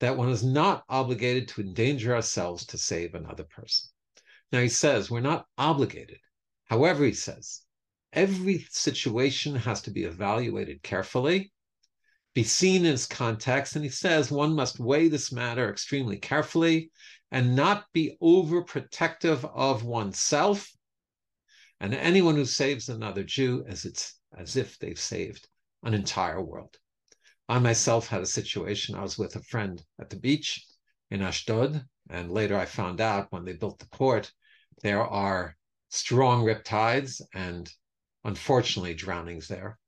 that 0.00 0.16
one 0.16 0.28
is 0.28 0.44
not 0.44 0.84
obligated 0.88 1.48
to 1.48 1.60
endanger 1.62 2.14
ourselves 2.14 2.66
to 2.66 2.78
save 2.78 3.14
another 3.14 3.44
person. 3.44 3.88
Now 4.52 4.60
he 4.60 4.68
says 4.68 5.10
we're 5.10 5.20
not 5.20 5.46
obligated. 5.56 6.18
However, 6.64 7.04
he 7.04 7.12
says 7.12 7.62
every 8.12 8.66
situation 8.70 9.54
has 9.56 9.82
to 9.82 9.90
be 9.90 10.04
evaluated 10.04 10.82
carefully, 10.82 11.52
be 12.34 12.44
seen 12.44 12.84
in 12.84 12.92
its 12.92 13.06
context, 13.06 13.76
and 13.76 13.84
he 13.84 13.90
says 13.90 14.30
one 14.30 14.54
must 14.54 14.78
weigh 14.78 15.08
this 15.08 15.32
matter 15.32 15.70
extremely 15.70 16.18
carefully 16.18 16.90
and 17.30 17.56
not 17.56 17.86
be 17.92 18.16
overprotective 18.22 19.44
of 19.54 19.84
oneself 19.84 20.70
and 21.80 21.94
anyone 21.94 22.36
who 22.36 22.44
saves 22.44 22.88
another 22.88 23.22
Jew 23.22 23.64
as 23.68 23.84
it's 23.84 24.18
as 24.36 24.56
if 24.56 24.78
they've 24.78 24.98
saved 24.98 25.48
an 25.82 25.94
entire 25.94 26.42
world. 26.42 26.76
I 27.48 27.58
myself 27.58 28.08
had 28.08 28.22
a 28.22 28.26
situation. 28.26 28.94
I 28.94 29.02
was 29.02 29.18
with 29.18 29.36
a 29.36 29.42
friend 29.42 29.82
at 30.00 30.10
the 30.10 30.18
beach 30.18 30.64
in 31.10 31.22
Ashdod, 31.22 31.84
and 32.10 32.32
later 32.32 32.56
I 32.56 32.64
found 32.64 33.00
out 33.00 33.30
when 33.30 33.44
they 33.44 33.52
built 33.52 33.78
the 33.78 33.88
port, 33.88 34.32
there 34.82 35.04
are 35.04 35.56
strong 35.88 36.44
riptides 36.44 37.20
and 37.34 37.70
unfortunately 38.24 38.94
drownings 38.94 39.46
there. 39.46 39.78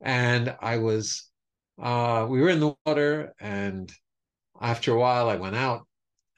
And 0.00 0.56
I 0.60 0.78
was, 0.78 1.30
uh, 1.82 2.26
we 2.28 2.40
were 2.40 2.50
in 2.50 2.60
the 2.60 2.74
water, 2.86 3.34
and 3.40 3.92
after 4.60 4.92
a 4.92 4.98
while, 4.98 5.28
I 5.28 5.36
went 5.36 5.56
out, 5.56 5.86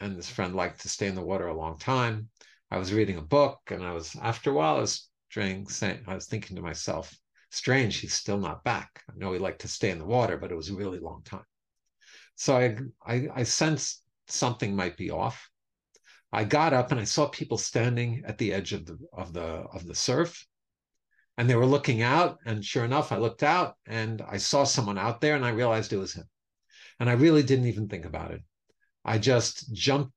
and 0.01 0.17
this 0.17 0.31
friend 0.31 0.55
liked 0.55 0.81
to 0.83 0.89
stay 0.89 1.07
in 1.07 1.15
the 1.15 1.23
water 1.23 1.47
a 1.49 1.57
long 1.57 1.79
time. 1.79 2.31
I 2.71 2.79
was 2.79 2.93
reading 2.93 3.17
a 3.17 3.23
book, 3.23 3.61
and 3.69 3.85
I 3.85 3.93
was 3.93 4.17
after 4.21 4.51
a 4.51 4.55
while 4.55 4.77
I 4.77 4.81
was 4.81 5.09
saying, 5.31 6.05
I 6.07 6.15
was 6.15 6.27
thinking 6.27 6.57
to 6.57 6.63
myself, 6.63 7.15
strange, 7.51 7.99
he's 7.99 8.15
still 8.15 8.39
not 8.39 8.65
back. 8.65 9.03
I 9.09 9.13
know 9.17 9.33
he 9.33 9.39
liked 9.39 9.61
to 9.61 9.69
stay 9.69 9.91
in 9.91 9.99
the 9.99 10.07
water, 10.07 10.37
but 10.37 10.51
it 10.51 10.57
was 10.57 10.71
a 10.71 10.77
really 10.77 10.99
long 10.99 11.23
time. 11.25 11.45
So 12.35 12.57
I, 12.57 12.77
I, 13.07 13.29
I 13.35 13.43
sensed 13.45 14.03
something 14.29 14.75
might 14.75 14.97
be 14.97 15.11
off. 15.11 15.49
I 16.33 16.45
got 16.45 16.73
up 16.73 16.91
and 16.91 17.01
I 17.01 17.05
saw 17.05 17.29
people 17.29 17.57
standing 17.57 18.23
at 18.27 18.39
the 18.39 18.53
edge 18.53 18.73
of 18.73 18.85
the 18.85 18.99
of 19.13 19.33
the 19.33 19.43
of 19.43 19.87
the 19.87 19.95
surf, 19.95 20.47
and 21.39 21.49
they 21.49 21.55
were 21.55 21.67
looking 21.67 22.03
out. 22.03 22.39
And 22.45 22.65
sure 22.65 22.85
enough, 22.85 23.13
I 23.13 23.19
looked 23.19 23.43
out 23.43 23.77
and 23.87 24.23
I 24.23 24.39
saw 24.39 24.65
someone 24.65 24.99
out 24.99 25.21
there, 25.21 25.37
and 25.37 25.45
I 25.45 25.51
realized 25.51 25.93
it 25.93 25.99
was 25.99 26.15
him. 26.15 26.29
And 26.99 27.09
I 27.09 27.13
really 27.13 27.43
didn't 27.43 27.67
even 27.67 27.89
think 27.89 28.05
about 28.05 28.33
it. 28.33 28.43
I 29.05 29.19
just 29.19 29.73
jumped, 29.73 30.13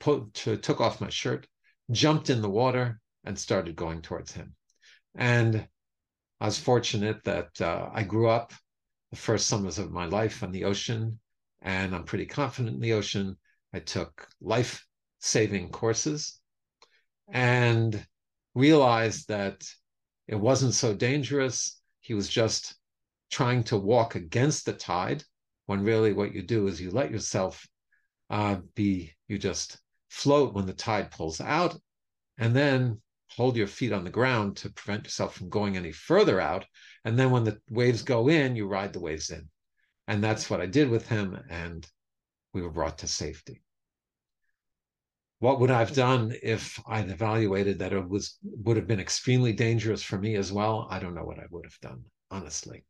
put, 0.00 0.34
took 0.34 0.80
off 0.80 1.00
my 1.00 1.10
shirt, 1.10 1.46
jumped 1.92 2.30
in 2.30 2.42
the 2.42 2.50
water 2.50 3.00
and 3.24 3.38
started 3.38 3.76
going 3.76 4.02
towards 4.02 4.32
him. 4.32 4.54
And 5.14 5.68
I 6.40 6.46
was 6.46 6.58
fortunate 6.58 7.22
that 7.24 7.60
uh, 7.60 7.90
I 7.92 8.02
grew 8.02 8.28
up 8.28 8.52
the 9.10 9.16
first 9.16 9.46
summers 9.46 9.78
of 9.78 9.92
my 9.92 10.06
life 10.06 10.42
on 10.42 10.50
the 10.50 10.64
ocean, 10.64 11.20
and 11.60 11.94
I'm 11.94 12.04
pretty 12.04 12.26
confident 12.26 12.74
in 12.74 12.80
the 12.80 12.94
ocean. 12.94 13.36
I 13.72 13.78
took 13.78 14.28
life 14.40 14.84
saving 15.20 15.68
courses 15.70 16.40
and 17.28 18.04
realized 18.54 19.28
that 19.28 19.62
it 20.26 20.34
wasn't 20.34 20.74
so 20.74 20.94
dangerous. 20.94 21.80
He 22.00 22.14
was 22.14 22.28
just 22.28 22.74
trying 23.30 23.64
to 23.64 23.76
walk 23.76 24.14
against 24.14 24.66
the 24.66 24.72
tide 24.72 25.22
when 25.66 25.84
really 25.84 26.12
what 26.12 26.34
you 26.34 26.42
do 26.42 26.66
is 26.66 26.80
you 26.80 26.90
let 26.90 27.10
yourself 27.10 27.66
uh, 28.30 28.56
be, 28.74 29.12
you 29.28 29.38
just 29.38 29.78
float 30.12 30.52
when 30.52 30.66
the 30.66 30.74
tide 30.74 31.10
pulls 31.10 31.40
out, 31.40 31.74
and 32.36 32.54
then 32.54 33.00
hold 33.28 33.56
your 33.56 33.66
feet 33.66 33.92
on 33.92 34.04
the 34.04 34.10
ground 34.10 34.58
to 34.58 34.70
prevent 34.70 35.04
yourself 35.04 35.34
from 35.34 35.48
going 35.48 35.74
any 35.76 35.90
further 35.90 36.38
out. 36.38 36.66
And 37.04 37.18
then 37.18 37.30
when 37.30 37.44
the 37.44 37.58
waves 37.70 38.02
go 38.02 38.28
in, 38.28 38.54
you 38.54 38.66
ride 38.66 38.92
the 38.92 39.00
waves 39.00 39.30
in. 39.30 39.48
And 40.06 40.22
that's 40.22 40.50
what 40.50 40.60
I 40.60 40.66
did 40.66 40.90
with 40.90 41.08
him. 41.08 41.38
And 41.48 41.86
we 42.52 42.60
were 42.60 42.70
brought 42.70 42.98
to 42.98 43.08
safety. 43.08 43.62
What 45.38 45.60
would 45.60 45.70
I 45.70 45.78
have 45.78 45.94
done 45.94 46.34
if 46.42 46.78
I'd 46.86 47.10
evaluated 47.10 47.78
that 47.78 47.94
it 47.94 48.06
was 48.06 48.36
would 48.42 48.76
have 48.76 48.86
been 48.86 49.00
extremely 49.00 49.54
dangerous 49.54 50.02
for 50.02 50.18
me 50.18 50.36
as 50.36 50.52
well? 50.52 50.86
I 50.90 50.98
don't 50.98 51.14
know 51.14 51.24
what 51.24 51.38
I 51.38 51.46
would 51.50 51.64
have 51.64 51.80
done, 51.80 52.04
honestly. 52.30 52.84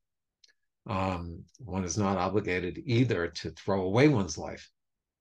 Um, 0.86 1.44
one 1.58 1.84
is 1.84 1.96
not 1.96 2.18
obligated 2.18 2.82
either 2.84 3.28
to 3.28 3.52
throw 3.52 3.82
away 3.82 4.08
one's 4.08 4.36
life 4.36 4.68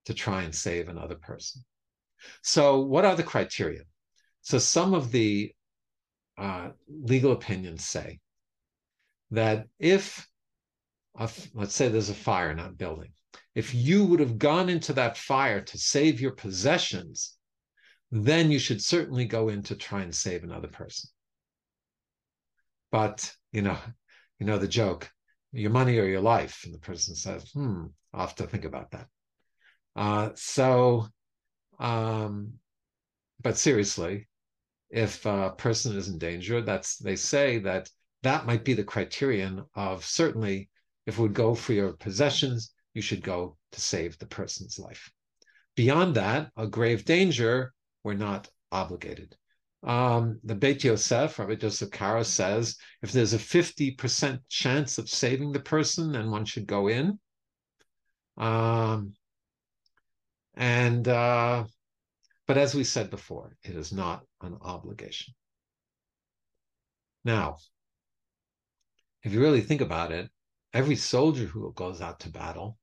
to 0.06 0.16
try 0.16 0.42
and 0.42 0.54
save 0.54 0.90
another 0.90 1.16
person. 1.16 1.64
So, 2.44 2.82
what 2.82 3.06
are 3.06 3.16
the 3.16 3.24
criteria? 3.24 3.82
So, 4.42 4.58
some 4.58 4.94
of 4.94 5.12
the 5.12 5.54
uh, 6.38 6.70
legal 6.88 7.32
opinions 7.32 7.86
say 7.86 8.20
that 9.32 9.68
if, 9.80 10.28
a, 11.18 11.30
let's 11.54 11.76
say 11.76 11.88
there's 11.88 12.10
a 12.10 12.16
fire 12.16 12.52
a 12.52 12.70
building, 12.70 13.12
if 13.56 13.74
you 13.74 14.06
would 14.06 14.20
have 14.20 14.38
gone 14.38 14.70
into 14.70 14.94
that 14.94 15.18
fire 15.18 15.62
to 15.62 15.78
save 15.78 16.22
your 16.22 16.32
possessions, 16.32 17.38
then 18.12 18.52
you 18.52 18.60
should 18.60 18.82
certainly 18.82 19.26
go 19.26 19.50
in 19.50 19.64
to 19.64 19.76
try 19.76 20.02
and 20.02 20.14
save 20.14 20.44
another 20.44 20.68
person. 20.68 21.10
But, 22.92 23.34
you 23.52 23.62
know, 23.62 23.78
you 24.40 24.46
know 24.46 24.58
the 24.58 24.68
joke, 24.68 25.10
your 25.54 25.72
money 25.72 25.98
or 25.98 26.06
your 26.06 26.22
life. 26.22 26.62
And 26.66 26.74
the 26.74 26.80
person 26.80 27.16
says, 27.16 27.50
hmm, 27.52 27.86
I'll 28.14 28.28
have 28.28 28.36
to 28.36 28.48
think 28.48 28.66
about 28.66 28.92
that. 28.92 29.08
Uh, 29.96 30.30
so 30.36 31.08
um, 31.82 32.54
but 33.42 33.58
seriously, 33.58 34.28
if 34.90 35.26
a 35.26 35.54
person 35.58 35.98
is 35.98 36.08
in 36.08 36.18
danger, 36.18 36.62
that's 36.62 36.98
they 36.98 37.16
say 37.16 37.58
that 37.60 37.90
that 38.24 38.46
might 38.46 38.64
be 38.64 38.74
the 38.74 38.84
criterion 38.84 39.64
of 39.76 40.06
certainly 40.06 40.70
if 41.08 41.18
we 41.18 41.28
go 41.30 41.56
for 41.56 41.74
your 41.74 41.94
possessions, 41.94 42.74
you 42.94 43.02
should 43.02 43.24
go 43.24 43.58
to 43.72 43.82
save 43.82 44.18
the 44.20 44.28
person's 44.28 44.78
life. 44.78 45.12
Beyond 45.76 46.16
that, 46.16 46.52
a 46.56 46.68
grave 46.68 47.04
danger, 47.06 47.74
we're 48.04 48.14
not 48.14 48.48
obligated. 48.72 49.36
Um, 49.84 50.40
the 50.44 50.54
Beit 50.54 50.84
Yosef, 50.84 51.40
Rabbi 51.40 51.56
Joseph 51.56 51.90
Karo 51.90 52.22
says, 52.22 52.78
if 53.02 53.12
there's 53.12 53.34
a 53.34 53.40
50% 53.40 54.40
chance 54.48 55.00
of 55.00 55.10
saving 55.10 55.52
the 55.52 55.60
person, 55.60 56.12
then 56.12 56.30
one 56.30 56.46
should 56.46 56.68
go 56.68 56.88
in. 56.88 57.20
Um, 58.38 59.14
and 60.62 61.08
uh, 61.08 61.64
but 62.46 62.58
as 62.60 62.76
we 62.76 62.84
said 62.84 63.10
before, 63.10 63.58
it 63.64 63.76
is 63.76 63.92
not 63.92 64.22
an 64.42 64.60
obligation. 64.62 65.34
Now, 67.26 67.58
if 69.24 69.34
you 69.34 69.42
really 69.42 69.62
think 69.62 69.82
about 69.82 70.12
it, 70.12 70.30
every 70.72 70.96
soldier 70.96 71.46
who 71.46 71.74
goes 71.74 72.00
out 72.00 72.20
to 72.20 72.30
battle, 72.30 72.78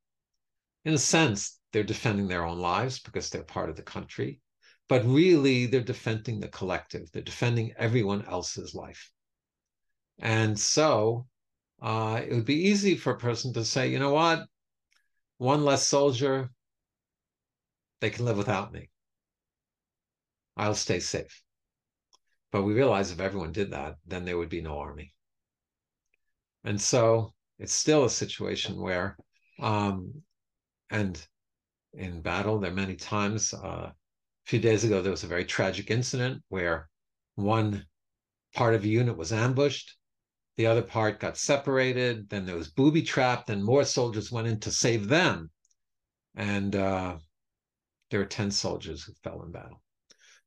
in 0.85 0.93
a 0.93 0.99
sense, 0.99 1.61
they're 1.73 1.85
defending 1.85 2.27
their 2.27 2.45
own 2.45 2.59
lives 2.59 2.99
because 2.99 3.31
they're 3.31 3.45
part 3.45 3.71
of 3.71 3.77
the 3.77 3.83
country, 3.83 4.41
but 4.89 5.05
really 5.05 5.67
they're 5.67 5.81
defending 5.81 6.41
the 6.41 6.49
collective. 6.49 7.09
They're 7.13 7.23
defending 7.23 7.75
everyone 7.79 8.25
else's 8.27 8.75
life. 8.75 9.13
And 10.19 10.59
so 10.59 11.29
uh, 11.81 12.23
it 12.27 12.35
would 12.35 12.45
be 12.45 12.67
easy 12.71 12.97
for 12.97 13.13
a 13.13 13.19
person 13.19 13.53
to 13.53 13.65
say, 13.65 13.89
you 13.89 14.01
know 14.01 14.15
what, 14.15 14.47
one 15.37 15.65
less 15.65 15.87
soldier, 15.87 16.51
they 18.01 18.11
can 18.11 18.25
live 18.25 18.37
without 18.37 18.73
me. 18.73 18.91
I'll 20.57 20.75
stay 20.75 21.01
safe. 21.01 21.43
But 22.51 22.63
we 22.63 22.75
realize 22.75 23.11
if 23.11 23.21
everyone 23.21 23.53
did 23.53 23.71
that, 23.73 23.97
then 24.07 24.25
there 24.25 24.39
would 24.39 24.49
be 24.49 24.61
no 24.61 24.79
army. 24.79 25.13
And 26.65 26.81
so 26.81 27.33
it's 27.59 27.75
still 27.75 28.05
a 28.05 28.11
situation 28.11 28.81
where, 28.81 29.17
um, 29.61 30.23
and 30.91 31.21
in 31.93 32.23
battle, 32.23 32.59
there 32.59 32.71
are 32.71 32.75
many 32.75 32.97
times. 32.97 33.53
Uh, 33.53 33.91
a 33.91 33.95
few 34.47 34.59
days 34.59 34.85
ago, 34.85 35.03
there 35.03 35.11
was 35.11 35.25
a 35.25 35.29
very 35.29 35.45
tragic 35.45 35.91
incident 35.91 36.43
where 36.49 36.89
one 37.35 37.85
part 38.55 38.75
of 38.75 38.85
a 38.85 38.89
unit 38.89 39.17
was 39.17 39.33
ambushed, 39.33 39.97
the 40.57 40.67
other 40.67 40.83
part 40.83 41.21
got 41.21 41.37
separated, 41.37 42.29
then 42.29 42.45
there 42.45 42.57
was 42.57 42.71
booby 42.71 43.03
trapped, 43.03 43.51
and 43.51 43.63
more 43.63 43.85
soldiers 43.85 44.33
went 44.33 44.49
in 44.49 44.59
to 44.61 44.73
save 44.73 45.09
them. 45.09 45.51
And 46.35 46.75
uh, 46.75 47.19
there 48.11 48.21
were 48.21 48.27
10 48.27 48.51
soldiers 48.51 49.05
who 49.05 49.13
fell 49.23 49.43
in 49.43 49.53
battle. 49.53 49.83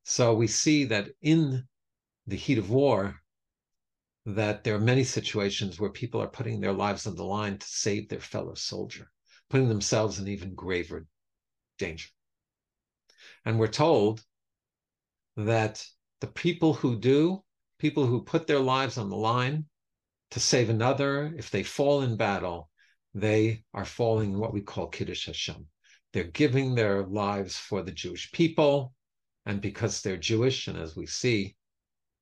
So 0.04 0.34
we 0.34 0.48
see 0.48 0.86
that 0.86 1.10
in 1.22 1.68
the 2.28 2.36
heat 2.36 2.58
of 2.58 2.70
war, 2.70 3.22
that 4.26 4.64
there 4.64 4.76
are 4.76 4.80
many 4.80 5.04
situations 5.04 5.80
where 5.80 5.90
people 5.90 6.22
are 6.22 6.28
putting 6.28 6.60
their 6.60 6.74
lives 6.74 7.08
on 7.08 7.16
the 7.16 7.24
line 7.24 7.58
to 7.58 7.68
save 7.68 8.10
their 8.10 8.20
fellow 8.20 8.54
soldier, 8.54 9.12
putting 9.50 9.70
themselves 9.70 10.20
in 10.20 10.28
even 10.28 10.54
graver 10.54 11.06
danger. 11.78 12.10
And 13.46 13.60
we're 13.60 13.68
told 13.68 14.24
that 15.38 15.86
the 16.20 16.28
people 16.28 16.74
who 16.74 17.00
do, 17.00 17.44
people 17.80 18.06
who 18.06 18.24
put 18.24 18.46
their 18.46 18.60
lives 18.60 18.98
on 18.98 19.10
the 19.10 19.16
line 19.16 19.66
to 20.32 20.40
save 20.40 20.70
another, 20.70 21.34
if 21.38 21.50
they 21.50 21.64
fall 21.64 22.02
in 22.02 22.16
battle, 22.16 22.70
they 23.14 23.64
are 23.74 23.86
falling 23.86 24.34
in 24.34 24.40
what 24.40 24.54
we 24.54 24.62
call 24.62 24.88
Kiddush 24.88 25.26
Hashem. 25.26 25.68
They're 26.14 26.24
giving 26.26 26.76
their 26.76 27.04
lives 27.04 27.58
for 27.58 27.82
the 27.82 27.92
Jewish 27.92 28.32
people, 28.32 28.94
and 29.46 29.62
because 29.62 30.02
they're 30.02 30.18
Jewish, 30.18 30.68
and 30.68 30.78
as 30.78 30.96
we 30.96 31.06
see, 31.06 31.56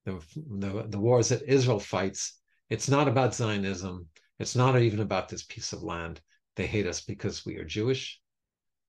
the, 0.06 0.24
the, 0.36 0.86
the 0.88 1.00
wars 1.00 1.30
that 1.30 1.44
Israel 1.44 1.80
fights, 1.80 2.40
it's 2.70 2.90
not 2.90 3.08
about 3.08 3.34
Zionism. 3.34 4.08
It's 4.38 4.56
not 4.56 4.80
even 4.80 5.00
about 5.00 5.28
this 5.28 5.44
piece 5.44 5.74
of 5.74 5.84
land. 5.84 6.22
They 6.56 6.68
hate 6.68 6.88
us 6.88 7.02
because 7.02 7.46
we 7.46 7.58
are 7.58 7.66
Jewish. 7.66 8.22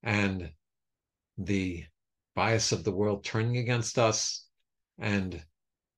And 0.02 0.52
the 1.38 1.84
bias 2.34 2.72
of 2.72 2.84
the 2.84 2.92
world 2.92 3.24
turning 3.24 3.56
against 3.56 3.98
us, 3.98 4.46
and 4.98 5.42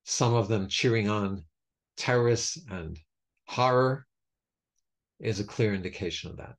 some 0.04 0.34
of 0.34 0.48
them 0.48 0.68
cheering 0.68 1.08
on 1.08 1.44
terrorists 1.96 2.58
and 2.70 2.98
horror 3.46 4.06
is 5.20 5.40
a 5.40 5.44
clear 5.44 5.74
indication 5.74 6.30
of 6.30 6.36
that. 6.38 6.54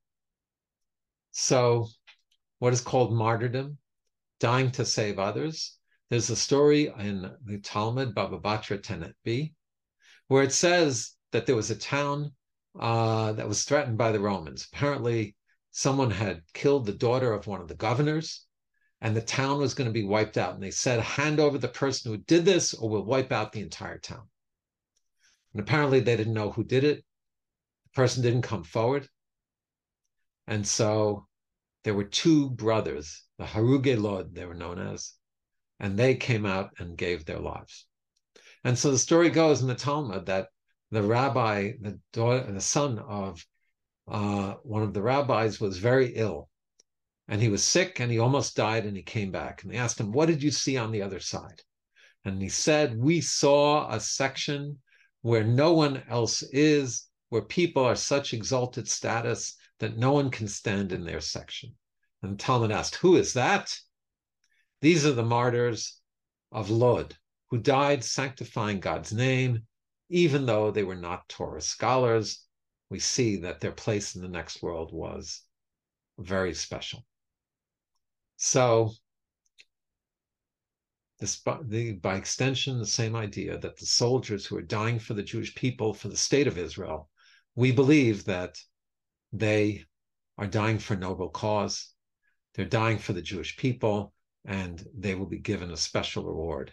So, 1.31 1.87
what 2.63 2.71
is 2.71 2.79
called 2.79 3.11
martyrdom, 3.11 3.77
dying 4.39 4.71
to 4.71 4.85
save 4.85 5.19
others. 5.19 5.77
There's 6.09 6.29
a 6.29 6.35
story 6.37 6.93
in 6.97 7.29
the 7.43 7.57
Talmud, 7.57 8.15
Baba 8.15 8.39
Batra 8.39 8.81
Tenet 8.81 9.17
B, 9.25 9.53
where 10.29 10.43
it 10.43 10.53
says 10.53 11.11
that 11.33 11.45
there 11.45 11.57
was 11.57 11.71
a 11.71 11.75
town 11.75 12.31
uh, 12.79 13.33
that 13.33 13.49
was 13.49 13.65
threatened 13.65 13.97
by 13.97 14.13
the 14.13 14.21
Romans. 14.21 14.65
Apparently, 14.71 15.35
someone 15.71 16.09
had 16.09 16.41
killed 16.53 16.85
the 16.85 16.93
daughter 16.93 17.33
of 17.33 17.47
one 17.47 17.59
of 17.59 17.67
the 17.67 17.75
governors, 17.75 18.45
and 19.01 19.13
the 19.13 19.21
town 19.21 19.59
was 19.59 19.73
going 19.73 19.89
to 19.89 19.93
be 19.93 20.05
wiped 20.05 20.37
out. 20.37 20.53
And 20.53 20.63
they 20.63 20.71
said, 20.71 21.01
hand 21.01 21.41
over 21.41 21.57
the 21.57 21.67
person 21.67 22.13
who 22.13 22.17
did 22.19 22.45
this, 22.45 22.73
or 22.73 22.89
we'll 22.89 23.03
wipe 23.03 23.33
out 23.33 23.51
the 23.51 23.59
entire 23.59 23.99
town. 23.99 24.23
And 25.51 25.61
apparently, 25.61 25.99
they 25.99 26.15
didn't 26.15 26.33
know 26.33 26.51
who 26.51 26.63
did 26.63 26.85
it. 26.85 27.03
The 27.83 27.89
person 27.93 28.23
didn't 28.23 28.43
come 28.43 28.63
forward. 28.63 29.09
And 30.47 30.65
so 30.65 31.27
there 31.83 31.93
were 31.93 32.03
two 32.03 32.49
brothers, 32.49 33.23
the 33.37 33.45
Haruge 33.45 33.97
Lod, 33.97 34.35
they 34.35 34.45
were 34.45 34.53
known 34.53 34.79
as, 34.79 35.13
and 35.79 35.97
they 35.97 36.15
came 36.15 36.45
out 36.45 36.71
and 36.79 36.97
gave 36.97 37.25
their 37.25 37.39
lives. 37.39 37.85
And 38.63 38.77
so 38.77 38.91
the 38.91 38.97
story 38.97 39.29
goes 39.29 39.61
in 39.61 39.67
the 39.67 39.75
Talmud 39.75 40.25
that 40.27 40.47
the 40.91 41.03
rabbi, 41.03 41.73
the 41.81 41.99
daughter, 42.13 42.51
the 42.51 42.61
son 42.61 42.99
of 42.99 43.45
uh, 44.07 44.53
one 44.63 44.83
of 44.83 44.93
the 44.93 45.01
rabbis, 45.01 45.59
was 45.59 45.77
very 45.77 46.13
ill, 46.15 46.49
and 47.27 47.41
he 47.41 47.49
was 47.49 47.63
sick, 47.63 47.99
and 47.99 48.11
he 48.11 48.19
almost 48.19 48.55
died, 48.55 48.85
and 48.85 48.95
he 48.95 49.03
came 49.03 49.31
back, 49.31 49.63
and 49.63 49.71
they 49.71 49.77
asked 49.77 49.99
him, 49.99 50.11
"What 50.11 50.27
did 50.27 50.43
you 50.43 50.51
see 50.51 50.77
on 50.77 50.91
the 50.91 51.01
other 51.01 51.19
side?" 51.19 51.63
And 52.23 52.41
he 52.41 52.49
said, 52.49 52.97
"We 52.97 53.19
saw 53.21 53.91
a 53.91 53.99
section 53.99 54.79
where 55.21 55.43
no 55.43 55.73
one 55.73 56.03
else 56.09 56.43
is, 56.43 57.07
where 57.29 57.41
people 57.41 57.83
are 57.83 57.95
such 57.95 58.33
exalted 58.33 58.87
status 58.87 59.55
that 59.79 59.97
no 59.97 60.11
one 60.13 60.29
can 60.29 60.47
stand 60.47 60.91
in 60.91 61.05
their 61.05 61.21
section." 61.21 61.75
And 62.21 62.39
Talmud 62.39 62.71
asked, 62.71 62.95
"Who 62.95 63.15
is 63.15 63.33
that?" 63.33 63.79
These 64.81 65.05
are 65.05 65.13
the 65.13 65.23
martyrs 65.23 65.99
of 66.51 66.69
Lod, 66.69 67.17
who 67.49 67.57
died 67.57 68.03
sanctifying 68.03 68.79
God's 68.79 69.11
name 69.11 69.65
even 70.13 70.45
though 70.45 70.69
they 70.69 70.83
were 70.83 70.95
not 70.95 71.27
Torah 71.27 71.59
scholars, 71.59 72.45
we 72.89 72.99
see 72.99 73.37
that 73.37 73.61
their 73.61 73.71
place 73.71 74.15
in 74.15 74.21
the 74.21 74.27
next 74.27 74.61
world 74.61 74.93
was 74.93 75.41
very 76.19 76.53
special. 76.53 77.03
So, 78.37 78.93
this, 81.19 81.41
the, 81.63 81.93
by 81.93 82.15
extension, 82.15 82.77
the 82.77 82.85
same 82.85 83.15
idea 83.15 83.57
that 83.57 83.77
the 83.77 83.87
soldiers 83.87 84.45
who 84.45 84.55
are 84.57 84.61
dying 84.61 84.99
for 84.99 85.15
the 85.15 85.23
Jewish 85.23 85.55
people, 85.55 85.95
for 85.95 86.09
the 86.09 86.17
state 86.17 86.45
of 86.45 86.59
Israel, 86.59 87.09
we 87.55 87.71
believe 87.71 88.25
that 88.25 88.61
they 89.33 89.83
are 90.37 90.47
dying 90.47 90.77
for 90.77 90.93
a 90.93 90.97
noble 90.97 91.29
cause. 91.29 91.91
They're 92.53 92.65
dying 92.65 92.99
for 92.99 93.13
the 93.13 93.21
Jewish 93.21 93.57
people, 93.57 94.13
and 94.45 94.85
they 94.95 95.15
will 95.15 95.25
be 95.25 95.39
given 95.39 95.71
a 95.71 95.77
special 95.77 96.23
reward 96.23 96.71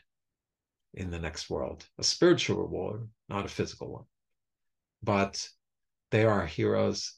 in 0.92 1.10
the 1.10 1.18
next 1.18 1.48
world, 1.48 1.86
a 1.98 2.04
spiritual 2.04 2.58
reward, 2.58 3.08
not 3.28 3.46
a 3.46 3.48
physical 3.48 3.92
one. 3.92 4.04
But 5.02 5.48
they 6.10 6.24
are 6.24 6.44
heroes, 6.44 7.14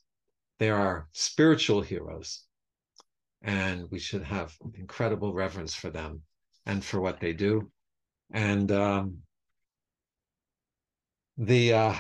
they 0.59 0.71
are 0.71 1.09
spiritual 1.13 1.81
heroes, 1.81 2.45
and 3.43 3.91
we 3.91 3.99
should 3.99 4.23
have 4.23 4.55
incredible 4.75 5.35
reverence 5.35 5.75
for 5.75 5.91
them 5.91 6.23
and 6.67 6.85
for 6.85 7.01
what 7.01 7.19
they 7.19 7.33
do. 7.33 7.71
And 8.33 8.71
um, 8.71 9.19
the 11.37 11.73
uh, 11.73 11.95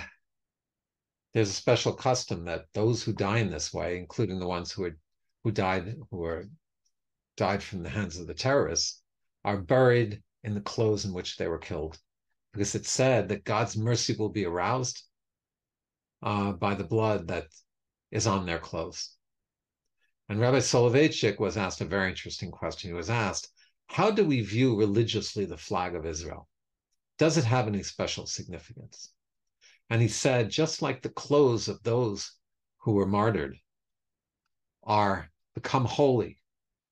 there's 1.33 1.51
a 1.51 1.55
special 1.55 1.93
custom 1.93 2.45
that 2.45 2.67
those 2.75 3.03
who 3.03 3.13
die 3.13 3.39
in 3.39 3.51
this 3.51 3.73
way, 3.73 3.99
including 3.99 4.39
the 4.39 4.47
ones 4.47 4.71
who 4.71 4.85
are 4.85 4.97
who 5.45 5.51
died 5.51 5.97
who 6.11 6.17
were 6.17 6.49
died 7.37 7.63
from 7.63 7.83
the 7.83 7.89
hands 7.89 8.19
of 8.19 8.27
the 8.27 8.35
terrorists, 8.35 9.03
are 9.45 9.57
buried 9.57 10.23
in 10.45 10.55
the 10.55 10.61
clothes 10.61 11.05
in 11.05 11.13
which 11.13 11.37
they 11.37 11.49
were 11.49 11.59
killed, 11.59 11.99
because 12.53 12.75
it's 12.75 12.91
said 12.91 13.29
that 13.29 13.45
God's 13.45 13.77
mercy 13.77 14.15
will 14.15 14.29
be 14.29 14.45
aroused 14.45 15.03
uh, 16.23 16.53
by 16.53 16.75
the 16.75 16.85
blood 16.85 17.29
that 17.29 17.47
is 18.11 18.27
on 18.27 18.47
their 18.47 18.59
clothes. 18.59 19.17
And 20.29 20.39
Rabbi 20.39 20.59
Soloveitchik 20.59 21.41
was 21.41 21.57
asked 21.57 21.81
a 21.81 21.87
very 21.87 22.11
interesting 22.11 22.51
question. 22.51 22.91
He 22.91 22.95
was 22.95 23.11
asked, 23.11 23.51
How 23.87 24.11
do 24.11 24.25
we 24.25 24.43
view 24.43 24.79
religiously 24.79 25.47
the 25.47 25.57
flag 25.57 25.95
of 25.95 26.07
Israel? 26.07 26.49
Does 27.19 27.37
it 27.39 27.45
have 27.45 27.67
any 27.67 27.83
special 27.83 28.27
significance? 28.27 29.13
And 29.93 30.01
he 30.01 30.09
said, 30.09 30.49
just 30.49 30.81
like 30.81 31.03
the 31.03 31.11
clothes 31.11 31.69
of 31.69 31.83
those 31.83 32.33
who 32.79 32.93
were 32.93 33.05
martyred 33.05 33.59
are 34.83 35.31
become 35.55 35.85
holy 35.85 36.41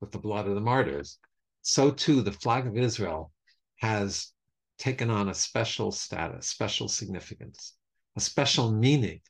with 0.03 0.13
the 0.13 0.19
blood 0.19 0.47
of 0.47 0.55
the 0.55 0.61
martyrs, 0.61 1.19
so 1.63 1.93
too 1.93 2.21
the 2.21 2.31
flag 2.31 2.67
of 2.67 2.77
Israel 2.77 3.33
has 3.77 4.35
taken 4.77 5.09
on 5.09 5.31
a 5.31 5.35
special 5.35 5.93
status, 5.93 6.47
special 6.49 6.89
significance, 6.89 7.75
a 8.17 8.21
special 8.21 8.71
meaning 8.71 9.23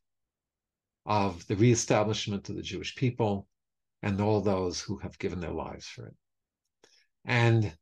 of 1.07 1.47
the 1.47 1.55
reestablishment 1.55 2.49
of 2.49 2.57
the 2.57 2.63
Jewish 2.63 2.97
people 2.97 3.47
and 4.03 4.21
all 4.21 4.41
those 4.41 4.81
who 4.81 4.99
have 4.99 5.17
given 5.21 5.39
their 5.39 5.55
lives 5.55 5.87
for 5.87 6.09
it. 6.09 6.17
And 7.25 7.79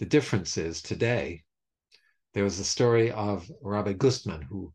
the 0.00 0.06
difference 0.06 0.58
is 0.58 0.82
today, 0.82 1.44
there 2.32 2.42
was 2.42 2.58
a 2.58 2.64
story 2.64 3.12
of 3.12 3.48
Rabbi 3.62 3.92
Gustman 3.92 4.42
who 4.42 4.74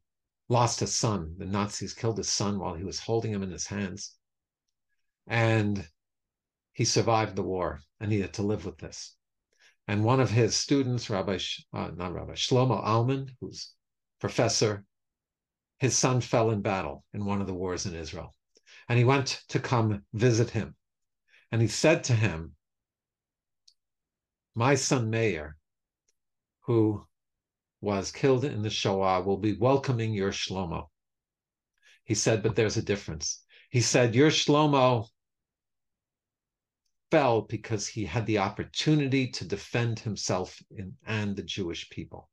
lost 0.50 0.80
his 0.80 0.96
son. 0.96 1.36
The 1.38 1.46
Nazis 1.46 1.94
killed 1.94 2.18
his 2.18 2.30
son 2.30 2.60
while 2.60 2.74
he 2.74 2.84
was 2.84 3.00
holding 3.00 3.32
him 3.32 3.44
in 3.44 3.52
his 3.52 3.68
hands. 3.68 4.16
And 5.28 5.88
he 6.74 6.86
survived 6.86 7.36
the 7.36 7.44
war 7.44 7.82
and 8.00 8.12
he 8.12 8.20
had 8.20 8.34
to 8.34 8.42
live 8.42 8.66
with 8.66 8.80
this. 8.80 9.16
And 9.88 10.04
one 10.04 10.20
of 10.20 10.30
his 10.30 10.56
students, 10.56 11.10
Rabbi, 11.10 11.40
uh, 11.74 11.92
not 11.96 12.14
Rabbi, 12.14 12.34
Shlomo 12.34 12.84
Aumann, 12.84 13.32
who's 13.40 13.72
professor, 14.20 14.86
his 15.80 15.98
son 15.98 16.22
fell 16.22 16.52
in 16.52 16.62
battle 16.62 17.06
in 17.14 17.26
one 17.26 17.42
of 17.42 17.48
the 17.48 17.54
wars 17.54 17.86
in 17.86 17.96
Israel. 17.96 18.36
And 18.88 18.98
he 18.98 19.06
went 19.06 19.42
to 19.50 19.60
come 19.60 20.04
visit 20.14 20.50
him. 20.50 20.76
And 21.52 21.62
he 21.62 21.68
said 21.68 22.04
to 22.06 22.14
him, 22.14 22.56
My 24.56 24.76
son 24.76 25.10
Meir, 25.10 25.58
who 26.62 27.08
was 27.82 28.12
killed 28.12 28.46
in 28.46 28.62
the 28.62 28.70
Shoah, 28.70 29.22
will 29.22 29.38
be 29.38 29.54
welcoming 29.54 30.14
your 30.14 30.32
Shlomo. 30.32 30.88
He 32.04 32.16
said, 32.16 32.44
But 32.44 32.56
there's 32.56 32.78
a 32.78 32.82
difference. 32.82 33.44
He 33.70 33.82
said, 33.82 34.16
Your 34.16 34.30
Shlomo 34.30 35.08
fell 37.12 37.42
because 37.42 37.88
he 37.88 38.06
had 38.06 38.26
the 38.26 38.40
opportunity 38.40 39.28
to 39.28 39.46
defend 39.46 40.00
himself 40.00 40.62
in, 40.72 40.96
and 41.06 41.36
the 41.36 41.44
Jewish 41.44 41.90
people. 41.90 42.30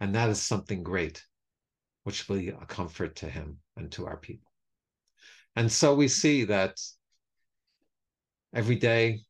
And 0.00 0.14
that 0.14 0.30
is 0.30 0.40
something 0.40 0.82
great, 0.82 1.24
which 2.04 2.28
will 2.28 2.38
be 2.38 2.48
a 2.48 2.66
comfort 2.66 3.16
to 3.16 3.28
him 3.28 3.58
and 3.76 3.92
to 3.92 4.06
our 4.06 4.16
people. 4.16 4.50
And 5.54 5.70
so 5.70 5.94
we 5.94 6.08
see 6.08 6.44
that 6.44 6.80
every 8.54 8.76
day 8.76 9.20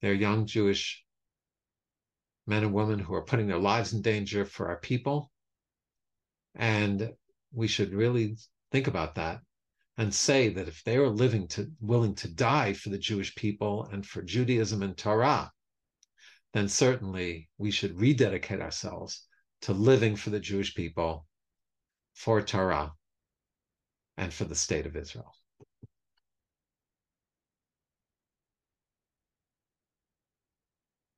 there 0.00 0.12
are 0.12 0.14
young 0.14 0.46
Jewish 0.46 1.04
men 2.46 2.64
and 2.64 2.72
women 2.72 2.98
who 2.98 3.14
are 3.14 3.24
putting 3.24 3.46
their 3.46 3.58
lives 3.58 3.92
in 3.92 4.02
danger 4.02 4.44
for 4.44 4.68
our 4.68 4.78
people. 4.78 5.30
And 6.54 7.12
we 7.52 7.68
should 7.68 7.92
really 7.92 8.36
think 8.72 8.86
about 8.86 9.14
that 9.16 9.40
and 9.96 10.14
say 10.14 10.48
that 10.48 10.68
if 10.68 10.82
they 10.84 10.96
are 10.96 11.08
living 11.08 11.46
to 11.48 11.70
willing 11.80 12.14
to 12.16 12.32
die 12.32 12.72
for 12.72 12.88
the 12.88 12.98
Jewish 12.98 13.34
people 13.34 13.88
and 13.92 14.06
for 14.06 14.22
Judaism 14.22 14.82
and 14.82 14.96
Torah, 14.96 15.52
then 16.52 16.68
certainly 16.68 17.48
we 17.58 17.70
should 17.70 18.00
rededicate 18.00 18.60
ourselves 18.60 19.26
to 19.62 19.72
living 19.72 20.16
for 20.16 20.30
the 20.30 20.40
Jewish 20.40 20.74
people, 20.74 21.26
for 22.14 22.40
Torah, 22.40 22.94
and 24.16 24.32
for 24.32 24.44
the 24.44 24.54
state 24.54 24.86
of 24.86 24.96
Israel. 24.96 25.34